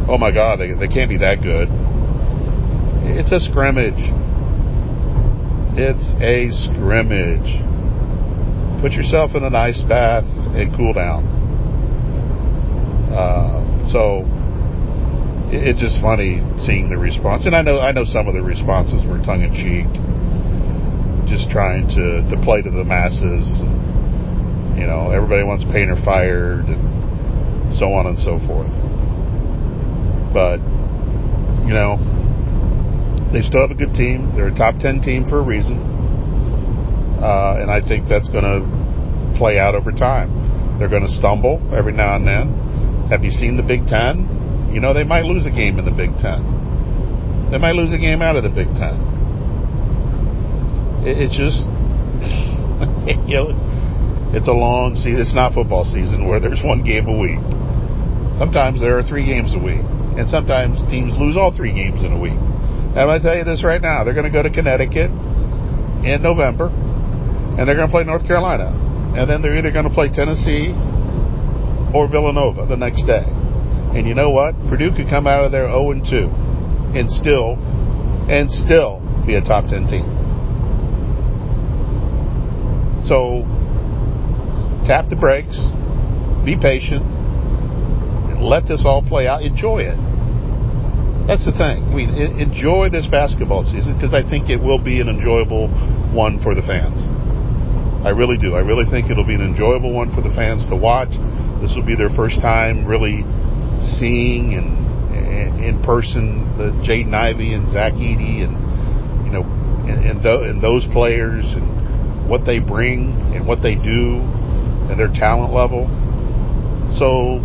Oh 0.09 0.19
my 0.19 0.31
God, 0.31 0.61
they, 0.61 0.73
they 0.75 0.87
can't 0.87 1.11
be 1.11 1.19
that 1.19 1.43
good. 1.43 1.69
It's 3.19 3.33
a 3.33 3.41
scrimmage. 3.41 3.99
It's 5.77 6.15
a 6.23 6.51
scrimmage. 6.53 7.61
Put 8.81 8.93
yourself 8.93 9.35
in 9.35 9.43
an 9.43 9.57
ice 9.57 9.83
bath 9.83 10.25
and 10.55 10.75
cool 10.77 10.93
down. 10.93 11.36
Uh, 13.17 13.65
so 13.89 14.29
it, 15.49 15.73
it's 15.73 15.81
just 15.81 16.01
funny 16.05 16.45
seeing 16.61 16.91
the 16.91 16.99
response, 16.99 17.47
and 17.47 17.57
I 17.57 17.63
know 17.63 17.81
I 17.81 17.93
know 17.93 18.05
some 18.05 18.29
of 18.29 18.35
the 18.35 18.43
responses 18.43 19.07
were 19.09 19.17
tongue 19.25 19.41
in 19.41 19.57
cheek, 19.57 19.89
just 21.25 21.49
trying 21.49 21.89
to 21.97 22.29
to 22.29 22.37
play 22.45 22.61
to 22.61 22.71
the 22.71 22.85
masses. 22.85 23.65
And, 23.65 24.77
you 24.77 24.87
know, 24.87 25.11
everybody 25.11 25.45
wants 25.45 25.65
Painter 25.65 25.97
fired, 26.05 26.69
and 26.69 27.73
so 27.73 27.89
on 27.97 28.05
and 28.07 28.19
so 28.19 28.37
forth. 28.45 28.69
But 30.37 30.61
you 31.65 31.73
know, 31.73 31.97
they 33.33 33.41
still 33.41 33.65
have 33.65 33.73
a 33.73 33.81
good 33.81 33.95
team. 33.95 34.37
They're 34.37 34.53
a 34.53 34.55
top 34.55 34.77
ten 34.77 35.01
team 35.01 35.25
for 35.25 35.41
a 35.41 35.43
reason, 35.43 35.81
uh, 37.17 37.65
and 37.65 37.71
I 37.71 37.81
think 37.81 38.09
that's 38.09 38.29
going 38.29 38.45
to 38.45 38.61
play 39.39 39.59
out 39.59 39.75
over 39.75 39.91
time. 39.91 40.77
They're 40.79 40.93
going 40.93 41.09
to 41.09 41.09
stumble 41.17 41.65
every 41.73 41.93
now 41.93 42.17
and 42.17 42.27
then 42.27 42.66
have 43.11 43.23
you 43.23 43.31
seen 43.31 43.57
the 43.57 43.63
Big 43.63 43.87
Ten? 43.87 44.71
You 44.73 44.81
know 44.81 44.93
they 44.93 45.05
might 45.05 45.25
lose 45.25 45.47
a 45.47 45.51
game 45.51 45.79
in 45.79 45.85
the 45.85 45.95
Big 45.95 46.11
Ten. 46.19 47.49
They 47.51 47.59
might 47.59 47.79
lose 47.79 47.93
a 47.95 47.99
game 47.99 48.21
out 48.21 48.35
of 48.35 48.43
the 48.43 48.51
Big 48.51 48.67
Ten. 48.75 48.99
It, 51.07 51.15
it's 51.23 51.37
just, 51.39 51.63
you 53.31 53.37
know, 53.39 53.55
it's 54.35 54.49
a 54.49 54.57
long 54.57 54.97
season. 54.97 55.23
It's 55.23 55.35
not 55.35 55.55
football 55.55 55.87
season 55.87 56.27
where 56.27 56.41
there's 56.41 56.63
one 56.67 56.83
game 56.83 57.07
a 57.07 57.15
week. 57.15 57.39
Sometimes 58.43 58.81
there 58.83 58.99
are 58.99 59.07
three 59.07 59.25
games 59.25 59.55
a 59.55 59.59
week, 59.63 59.87
and 60.19 60.29
sometimes 60.29 60.83
teams 60.91 61.15
lose 61.15 61.39
all 61.39 61.55
three 61.55 61.73
games 61.73 62.03
in 62.03 62.11
a 62.11 62.19
week. 62.19 62.35
And 62.35 62.99
I'm 62.99 63.07
going 63.07 63.23
to 63.23 63.27
tell 63.27 63.39
you 63.39 63.47
this 63.47 63.63
right 63.63 63.81
now: 63.81 64.03
they're 64.03 64.19
going 64.19 64.27
to 64.27 64.35
go 64.35 64.43
to 64.43 64.51
Connecticut 64.51 65.15
in 66.03 66.19
November, 66.27 66.75
and 67.55 67.63
they're 67.71 67.79
going 67.79 67.87
to 67.87 67.95
play 67.95 68.03
North 68.03 68.27
Carolina, 68.27 68.75
and 69.15 69.31
then 69.31 69.41
they're 69.41 69.55
either 69.55 69.71
going 69.71 69.87
to 69.87 69.95
play 69.95 70.11
Tennessee 70.11 70.75
or 71.95 72.09
Villanova 72.09 72.67
the 72.67 72.77
next 72.77 73.05
day. 73.07 73.25
And 73.25 74.07
you 74.07 74.15
know 74.15 74.31
what? 74.31 74.55
Purdue 74.69 74.93
could 74.95 75.09
come 75.09 75.27
out 75.27 75.45
of 75.45 75.53
there 75.53 75.67
0 75.67 75.93
and 75.93 76.05
2 76.05 76.99
and 76.99 77.11
still 77.11 77.57
and 78.29 78.51
still 78.51 79.01
be 79.27 79.35
a 79.35 79.41
top 79.41 79.65
10 79.67 79.87
team. 79.87 80.07
So 83.07 83.47
tap 84.87 85.09
the 85.09 85.17
brakes, 85.17 85.59
be 86.45 86.59
patient, 86.59 87.03
and 87.03 88.43
let 88.43 88.67
this 88.67 88.83
all 88.85 89.03
play 89.03 89.29
out. 89.29 89.43
Enjoy 89.43 89.79
it. 89.79 89.99
That's 91.27 91.45
the 91.45 91.53
thing. 91.53 91.83
I 91.83 91.95
mean, 91.95 92.11
enjoy 92.39 92.91
this 92.91 93.07
basketball 93.07 93.65
season 93.65 93.95
because 93.95 94.15
I 94.15 94.23
think 94.23 94.49
it 94.49 94.63
will 94.63 94.79
be 94.79 95.01
an 95.01 95.09
enjoyable 95.09 95.67
one 96.15 96.39
for 96.43 96.55
the 96.55 96.63
fans. 96.63 97.03
I 98.07 98.15
really 98.15 98.39
do. 98.39 98.55
I 98.55 98.63
really 98.63 98.87
think 98.87 99.11
it'll 99.11 99.27
be 99.27 99.35
an 99.35 99.43
enjoyable 99.43 99.93
one 99.93 100.15
for 100.15 100.23
the 100.23 100.31
fans 100.31 100.67
to 100.71 100.77
watch. 100.77 101.11
This 101.61 101.75
will 101.75 101.87
be 101.87 101.97
their 101.97 102.11
first 102.11 102.41
time 102.41 102.87
really 102.87 103.25
seeing 103.81 104.55
and 104.55 104.87
in 105.67 105.83
person 105.83 106.57
the 106.57 106.71
Jaden 106.87 107.15
Ivey 107.15 107.53
and 107.53 107.69
Zach 107.69 107.95
Edey 107.95 108.45
and 108.45 109.27
you 109.27 109.33
know 109.33 109.43
and, 109.43 110.07
and, 110.07 110.25
and 110.25 110.63
those 110.63 110.87
players 110.93 111.45
and 111.53 112.29
what 112.29 112.45
they 112.45 112.59
bring 112.59 113.13
and 113.35 113.47
what 113.47 113.63
they 113.63 113.75
do 113.75 114.23
and 114.91 114.99
their 114.99 115.11
talent 115.13 115.53
level. 115.53 115.87
So 116.99 117.43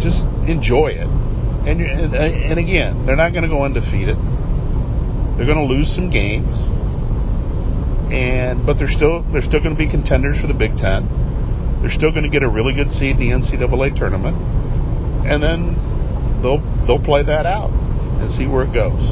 just 0.00 0.24
enjoy 0.48 0.96
it. 0.96 1.08
And 1.68 1.80
and, 1.80 2.14
and 2.14 2.58
again, 2.58 3.06
they're 3.06 3.16
not 3.16 3.30
going 3.32 3.44
to 3.44 3.48
go 3.48 3.64
undefeated. 3.64 4.16
They're 5.36 5.46
going 5.46 5.62
to 5.62 5.68
lose 5.68 5.94
some 5.94 6.10
games, 6.10 6.52
and 8.12 8.66
but 8.66 8.78
they're 8.78 8.90
still 8.90 9.22
they're 9.32 9.42
still 9.42 9.60
going 9.60 9.76
to 9.76 9.78
be 9.78 9.88
contenders 9.88 10.40
for 10.40 10.46
the 10.46 10.56
Big 10.56 10.76
Ten. 10.76 11.21
They're 11.82 11.90
still 11.90 12.14
going 12.14 12.22
to 12.22 12.30
get 12.30 12.46
a 12.46 12.48
really 12.48 12.72
good 12.72 12.94
seed 12.94 13.18
in 13.18 13.26
the 13.26 13.34
NCAA 13.34 13.98
tournament, 13.98 14.38
and 15.26 15.42
then 15.42 15.74
they'll 16.38 16.62
they'll 16.86 17.02
play 17.02 17.26
that 17.26 17.44
out 17.44 17.74
and 18.22 18.30
see 18.30 18.46
where 18.46 18.62
it 18.62 18.72
goes. 18.72 19.02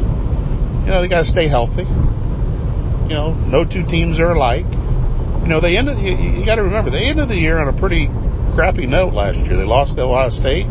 You 0.86 0.94
know, 0.94 1.02
they 1.02 1.10
got 1.10 1.26
to 1.26 1.30
stay 1.30 1.50
healthy. 1.50 1.82
You 1.82 3.14
know, 3.18 3.34
no 3.34 3.66
two 3.66 3.82
teams 3.90 4.22
are 4.22 4.38
alike. 4.38 4.70
You 4.70 5.50
know, 5.50 5.60
they 5.60 5.74
ended. 5.74 5.98
You, 5.98 6.14
you 6.14 6.46
got 6.46 6.62
to 6.62 6.62
remember 6.62 6.94
they 6.94 7.10
ended 7.10 7.28
the 7.28 7.34
year 7.34 7.58
on 7.58 7.66
a 7.66 7.74
pretty 7.74 8.06
crappy 8.54 8.86
note 8.86 9.14
last 9.14 9.42
year. 9.42 9.58
They 9.58 9.66
lost 9.66 9.98
to 9.98 10.06
Ohio 10.06 10.30
State 10.30 10.70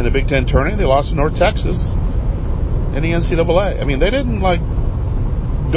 the 0.00 0.10
Big 0.10 0.28
Ten 0.32 0.48
tournament. 0.48 0.80
They 0.80 0.88
lost 0.88 1.12
to 1.12 1.16
North 1.16 1.36
Texas 1.36 1.76
in 2.96 3.04
the 3.04 3.12
NCAA. 3.12 3.80
I 3.80 3.84
mean, 3.84 4.00
they 4.00 4.08
didn't 4.08 4.40
like 4.40 4.64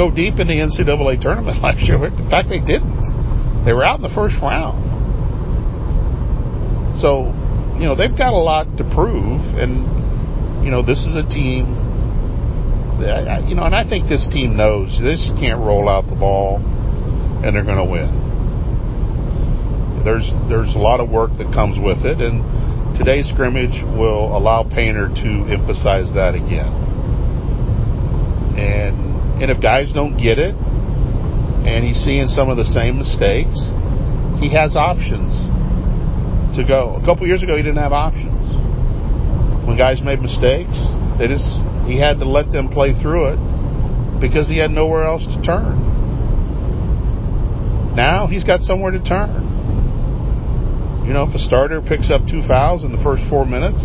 go 0.00 0.08
deep 0.08 0.40
in 0.40 0.48
the 0.48 0.64
NCAA 0.64 1.20
tournament 1.20 1.60
last 1.62 1.84
year. 1.84 2.00
In 2.08 2.30
fact, 2.32 2.48
they 2.48 2.60
didn't. 2.64 3.64
They 3.68 3.76
were 3.76 3.84
out 3.84 4.00
in 4.00 4.02
the 4.02 4.16
first 4.16 4.40
round. 4.40 4.89
So 7.00 7.32
you 7.80 7.86
know, 7.88 7.96
they've 7.96 8.16
got 8.16 8.34
a 8.34 8.44
lot 8.44 8.76
to 8.76 8.84
prove, 8.84 9.40
and 9.56 9.88
you 10.62 10.70
know, 10.70 10.84
this 10.84 11.00
is 11.00 11.16
a 11.16 11.24
team. 11.24 11.80
That, 13.00 13.48
you 13.48 13.54
know, 13.56 13.64
and 13.64 13.74
I 13.74 13.88
think 13.88 14.06
this 14.06 14.28
team 14.28 14.54
knows 14.54 15.00
this 15.00 15.32
can't 15.40 15.58
roll 15.60 15.88
out 15.88 16.04
the 16.04 16.14
ball, 16.14 16.60
and 16.60 17.56
they're 17.56 17.64
going 17.64 17.80
to 17.80 17.88
win. 17.88 18.12
There's 20.04 20.28
there's 20.52 20.76
a 20.76 20.78
lot 20.78 21.00
of 21.00 21.08
work 21.08 21.32
that 21.38 21.48
comes 21.56 21.80
with 21.80 22.04
it, 22.04 22.20
and 22.20 22.44
today's 22.94 23.32
scrimmage 23.32 23.80
will 23.96 24.36
allow 24.36 24.62
Painter 24.62 25.08
to 25.08 25.30
emphasize 25.48 26.12
that 26.12 26.34
again. 26.36 26.68
And 28.60 29.40
and 29.40 29.50
if 29.50 29.62
guys 29.62 29.90
don't 29.96 30.18
get 30.20 30.38
it, 30.38 30.54
and 30.54 31.80
he's 31.82 31.96
seeing 31.96 32.28
some 32.28 32.50
of 32.50 32.58
the 32.58 32.68
same 32.68 32.98
mistakes, 32.98 33.56
he 34.36 34.52
has 34.52 34.76
options 34.76 35.32
to 36.60 36.66
go. 36.66 36.96
A 37.00 37.04
couple 37.04 37.26
years 37.26 37.42
ago, 37.42 37.56
he 37.56 37.62
didn't 37.62 37.80
have 37.80 37.92
options. 37.92 38.44
When 39.66 39.76
guys 39.76 40.02
made 40.02 40.20
mistakes, 40.20 40.76
they 41.18 41.26
just 41.26 41.46
he 41.88 41.98
had 41.98 42.18
to 42.20 42.28
let 42.28 42.52
them 42.52 42.68
play 42.68 42.92
through 42.92 43.32
it 43.32 43.40
because 44.20 44.48
he 44.48 44.58
had 44.58 44.70
nowhere 44.70 45.04
else 45.04 45.24
to 45.24 45.40
turn. 45.42 45.88
Now 47.96 48.26
he's 48.26 48.44
got 48.44 48.60
somewhere 48.60 48.92
to 48.92 49.02
turn. 49.02 49.48
You 51.06 51.12
know, 51.14 51.24
if 51.24 51.34
a 51.34 51.38
starter 51.38 51.80
picks 51.80 52.10
up 52.10 52.28
two 52.28 52.42
fouls 52.46 52.84
in 52.84 52.92
the 52.92 53.02
first 53.02 53.22
four 53.28 53.44
minutes, 53.44 53.80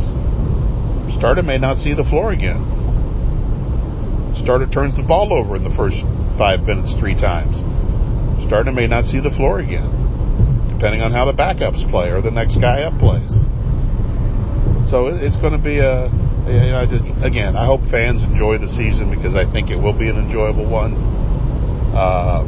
starter 1.17 1.41
may 1.41 1.57
not 1.57 1.77
see 1.77 1.95
the 1.95 2.03
floor 2.03 2.31
again. 2.31 2.73
Starter 4.43 4.67
turns 4.67 4.95
the 4.97 5.03
ball 5.03 5.33
over 5.33 5.55
in 5.55 5.63
the 5.63 5.73
first 5.75 5.97
five 6.38 6.61
minutes 6.61 6.93
three 6.99 7.15
times. 7.15 7.55
Starter 8.45 8.71
may 8.71 8.85
not 8.85 9.05
see 9.05 9.21
the 9.21 9.31
floor 9.31 9.59
again 9.59 10.04
depending 10.75 11.01
on 11.01 11.11
how 11.11 11.23
the 11.23 11.33
backups 11.33 11.79
play 11.89 12.11
or 12.11 12.21
the 12.21 12.31
next 12.31 12.59
guy 12.59 12.83
up 12.83 12.99
plays. 12.99 13.31
So 14.91 15.07
it's 15.07 15.38
going 15.38 15.55
to 15.55 15.63
be 15.63 15.79
a, 15.79 16.11
you 16.45 16.69
know, 16.69 16.83
again, 17.25 17.55
I 17.55 17.65
hope 17.65 17.81
fans 17.89 18.21
enjoy 18.21 18.59
the 18.59 18.69
season 18.69 19.09
because 19.09 19.33
I 19.33 19.49
think 19.49 19.71
it 19.71 19.79
will 19.79 19.97
be 19.97 20.09
an 20.11 20.19
enjoyable 20.19 20.67
one. 20.69 20.93
Uh, 21.95 22.43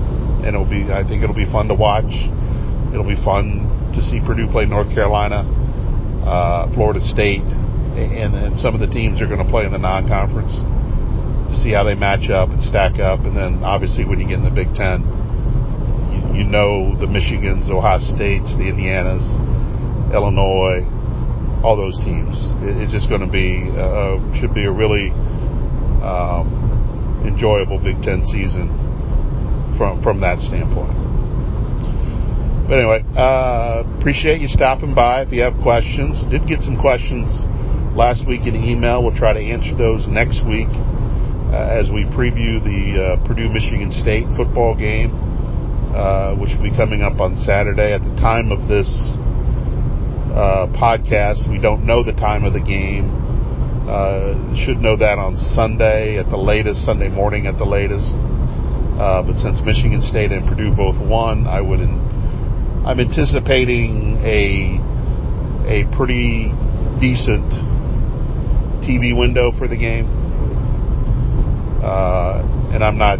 and 0.45 0.53
it'll 0.53 0.69
be, 0.69 0.85
I 0.91 1.07
think 1.07 1.23
it'll 1.23 1.35
be 1.35 1.49
fun 1.49 1.67
to 1.69 1.73
watch. 1.73 2.11
It'll 2.93 3.07
be 3.07 3.17
fun 3.23 3.91
to 3.95 4.03
see 4.03 4.19
Purdue 4.19 4.51
play 4.51 4.65
North 4.65 4.93
Carolina, 4.93 5.41
uh, 6.27 6.71
Florida 6.75 7.01
State, 7.01 7.41
and, 7.41 8.35
and 8.35 8.59
some 8.59 8.75
of 8.75 8.81
the 8.81 8.91
teams 8.91 9.21
are 9.21 9.25
going 9.25 9.41
to 9.41 9.49
play 9.49 9.65
in 9.65 9.71
the 9.71 9.81
non-conference 9.81 10.53
to 11.49 11.55
see 11.57 11.71
how 11.71 11.83
they 11.83 11.95
match 11.95 12.29
up 12.29 12.49
and 12.49 12.61
stack 12.61 12.99
up. 12.99 13.25
And 13.25 13.35
then 13.35 13.63
obviously 13.63 14.05
when 14.05 14.19
you 14.19 14.27
get 14.27 14.37
in 14.37 14.43
the 14.43 14.53
Big 14.53 14.75
Ten, 14.75 15.01
you 16.37 16.45
know 16.45 16.93
the 17.01 17.09
Michigans, 17.09 17.67
Ohio 17.67 17.97
States, 17.97 18.53
the 18.61 18.69
Indianas, 18.69 19.25
Illinois, 20.13 20.85
all 21.65 21.75
those 21.75 21.97
teams. 22.05 22.37
It's 22.61 22.93
just 22.93 23.09
going 23.09 23.25
to 23.25 23.31
be 23.31 23.65
uh, 23.73 24.21
should 24.37 24.53
be 24.53 24.69
a 24.69 24.71
really 24.71 25.09
um, 26.05 27.25
enjoyable 27.25 27.81
Big 27.81 28.05
Ten 28.05 28.21
season 28.21 28.69
from 29.81 30.05
from 30.05 30.21
that 30.21 30.37
standpoint. 30.37 30.93
But 32.69 32.85
anyway, 32.85 33.01
uh, 33.17 33.81
appreciate 33.97 34.39
you 34.39 34.47
stopping 34.47 34.93
by. 34.93 35.23
If 35.25 35.31
you 35.31 35.41
have 35.41 35.57
questions, 35.63 36.21
did 36.29 36.45
get 36.45 36.61
some 36.61 36.77
questions 36.77 37.49
last 37.97 38.27
week 38.27 38.45
in 38.45 38.53
email. 38.53 39.01
We'll 39.01 39.17
try 39.17 39.33
to 39.33 39.41
answer 39.41 39.73
those 39.73 40.05
next 40.05 40.45
week 40.45 40.69
uh, 41.49 41.65
as 41.65 41.89
we 41.89 42.05
preview 42.13 42.61
the 42.61 43.17
uh, 43.17 43.25
Purdue 43.25 43.49
Michigan 43.49 43.89
State 43.89 44.27
football 44.37 44.75
game 44.77 45.26
uh, 45.97 46.35
which 46.35 46.53
will 46.53 46.69
be 46.69 46.75
coming 46.77 47.01
up 47.01 47.19
on 47.19 47.35
Saturday. 47.37 47.91
At 47.91 48.03
the 48.03 48.13
time 48.21 48.51
of 48.51 48.69
this 48.69 48.85
uh, 50.29 50.69
podcast, 50.77 51.49
we 51.49 51.57
don't 51.57 51.87
know 51.87 52.03
the 52.03 52.13
time 52.13 52.45
of 52.45 52.53
the 52.53 52.61
game. 52.61 53.09
Uh, 53.89 54.37
should 54.61 54.77
know 54.77 54.95
that 54.95 55.17
on 55.17 55.37
Sunday 55.37 56.19
at 56.19 56.29
the 56.29 56.37
latest, 56.37 56.85
Sunday 56.85 57.09
morning 57.09 57.47
at 57.47 57.57
the 57.57 57.65
latest. 57.65 58.13
Uh, 58.13 59.23
but 59.25 59.37
since 59.41 59.57
Michigan 59.65 60.03
State 60.03 60.31
and 60.31 60.47
Purdue 60.47 60.69
both 60.75 61.01
won, 61.01 61.47
I 61.47 61.61
would. 61.61 61.79
In, 61.79 61.97
I'm 62.85 62.99
anticipating 62.99 64.21
a 64.21 64.77
a 65.65 65.83
pretty 65.97 66.53
decent 67.01 67.49
TV 68.85 69.17
window 69.17 69.51
for 69.57 69.67
the 69.67 69.75
game, 69.75 70.05
uh, 71.81 72.43
and 72.71 72.83
I'm 72.83 72.97
not 72.97 73.17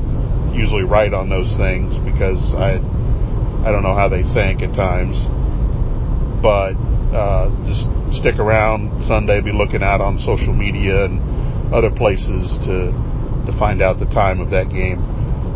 usually 0.58 0.84
right 0.84 1.13
on 1.13 1.30
those 1.30 1.56
things 1.56 1.93
because 2.02 2.41
I 2.58 2.82
I 3.63 3.72
don't 3.72 3.84
know 3.84 3.93
how 3.93 4.10
they 4.10 4.24
think 4.34 4.62
at 4.62 4.74
times. 4.74 5.15
But 6.41 6.76
uh, 7.13 7.50
just 7.65 7.89
stick 8.17 8.39
around 8.39 9.04
Sunday, 9.04 9.41
be 9.41 9.52
looking 9.52 9.84
out 9.84 10.02
on 10.02 10.20
social 10.20 10.54
media 10.54 11.06
and 11.06 11.74
other 11.74 11.91
places 11.91 12.58
to 12.65 12.91
to 13.46 13.52
find 13.58 13.82
out 13.82 14.00
the 14.00 14.06
time 14.06 14.39
of 14.39 14.52
that 14.52 14.70
game 14.70 15.00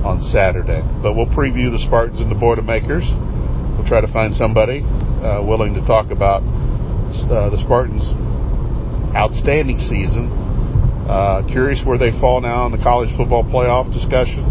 on 0.05 0.21
Saturday. 0.21 0.81
But 1.01 1.13
we'll 1.15 1.27
preview 1.29 1.71
the 1.71 1.79
Spartans 1.79 2.21
and 2.21 2.31
the 2.31 2.35
Boilermakers. 2.35 3.03
We'll 3.77 3.87
try 3.87 4.01
to 4.01 4.11
find 4.11 4.33
somebody 4.33 4.81
uh, 4.81 5.43
willing 5.43 5.73
to 5.75 5.85
talk 5.85 6.09
about 6.09 6.41
uh, 6.41 7.49
the 7.49 7.59
Spartans' 7.63 8.07
outstanding 9.15 9.79
season. 9.79 10.31
Uh, 11.07 11.43
curious 11.47 11.83
where 11.85 11.97
they 11.97 12.11
fall 12.19 12.39
now 12.39 12.65
in 12.65 12.71
the 12.71 12.81
college 12.81 13.09
football 13.17 13.43
playoff 13.43 13.91
discussion. 13.91 14.47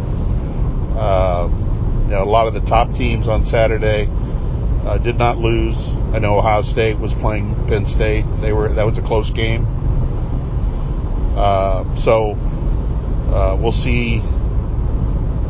Uh, 1.00 1.48
you 2.04 2.12
know, 2.12 2.22
a 2.22 2.28
lot 2.28 2.46
of 2.46 2.52
the 2.52 2.60
top 2.68 2.92
teams 2.92 3.26
on 3.26 3.46
Saturday 3.46 4.04
uh, 4.84 4.98
did 4.98 5.16
not 5.16 5.38
lose. 5.38 5.76
I 6.12 6.18
know 6.18 6.36
Ohio 6.36 6.60
State 6.60 6.98
was 6.98 7.14
playing 7.24 7.54
Penn 7.68 7.86
State. 7.86 8.24
They 8.42 8.52
were 8.52 8.68
that 8.74 8.84
was 8.84 8.98
a 8.98 9.02
close 9.02 9.30
game. 9.30 9.64
Uh, 11.40 11.88
so 12.04 12.36
uh, 13.32 13.56
we'll 13.56 13.72
see 13.72 14.20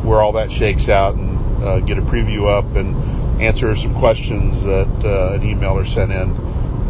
where 0.07 0.23
all 0.23 0.33
that 0.39 0.55
shakes 0.55 0.89
out 0.89 1.17
and 1.17 1.35
uh, 1.65 1.81
get 1.81 1.99
a 1.99 2.03
preview 2.03 2.47
up 2.47 2.77
and 2.77 3.43
answer 3.43 3.75
some 3.75 3.99
questions 3.99 4.63
that 4.63 4.93
uh, 5.03 5.35
an 5.35 5.43
emailer 5.43 5.83
sent 5.83 6.13
in 6.13 6.31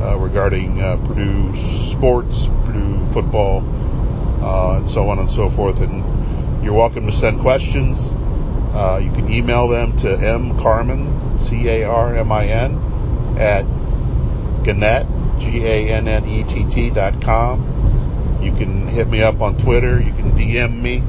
uh, 0.04 0.18
regarding 0.20 0.76
Purdue 1.08 1.48
sports, 1.96 2.44
Purdue 2.66 3.08
football, 3.14 3.64
and 4.76 4.84
so 4.90 5.08
on 5.08 5.18
and 5.18 5.30
so 5.30 5.48
forth. 5.56 5.78
And 5.78 6.04
you're 6.62 6.76
welcome 6.76 7.06
to 7.06 7.12
send 7.12 7.40
questions. 7.40 7.96
You 9.02 9.10
can 9.12 9.28
email 9.30 9.68
them 9.68 9.96
to 9.98 10.06
mcarmin, 10.06 11.38
C-A-R-M-I-N, 11.48 13.36
at 13.38 13.64
Gannett, 14.64 15.06
G-A-N-N-E-T-T 15.40 16.90
dot 16.94 17.22
com. 17.22 18.38
You 18.42 18.52
can 18.52 18.88
hit 18.88 19.08
me 19.08 19.22
up 19.22 19.40
on 19.40 19.62
Twitter. 19.62 20.00
You 20.00 20.12
can 20.12 20.32
DM 20.32 20.80
me. 20.80 21.00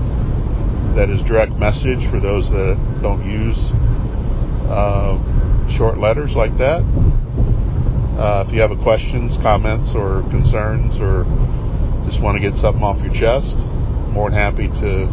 That 0.95 1.10
is 1.10 1.21
direct 1.24 1.54
message 1.54 2.04
for 2.12 2.19
those 2.19 2.50
that 2.50 2.76
don't 3.02 3.26
use 3.26 3.58
uh, 4.67 5.15
short 5.78 5.97
letters 5.97 6.34
like 6.36 6.58
that. 6.58 6.84
Uh, 8.17 8.43
if 8.45 8.54
you 8.54 8.62
have 8.62 8.71
questions, 8.84 9.38
comments, 9.41 9.93
or 9.95 10.21
concerns, 10.30 11.00
or 11.00 11.24
just 12.06 12.21
want 12.21 12.36
to 12.36 12.41
get 12.43 12.56
something 12.60 12.84
off 12.84 13.02
your 13.02 13.13
chest, 13.13 13.58
more 14.12 14.30
than 14.30 14.38
happy 14.38 14.67
to 14.67 15.08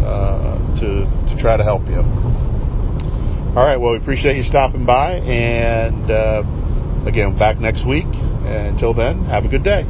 uh, 0.00 0.53
to 0.80 1.04
to 1.28 1.40
try 1.40 1.56
to 1.56 1.64
help 1.64 1.86
you. 1.88 2.02
All 3.56 3.64
right. 3.64 3.76
Well, 3.76 3.92
we 3.92 3.98
appreciate 3.98 4.36
you 4.36 4.42
stopping 4.42 4.84
by, 4.84 5.12
and 5.12 6.10
uh, 6.10 6.42
again, 7.06 7.38
back 7.38 7.60
next 7.60 7.86
week. 7.86 8.06
And 8.06 8.74
until 8.74 8.94
then, 8.94 9.24
have 9.26 9.44
a 9.44 9.48
good 9.48 9.62
day. 9.62 9.84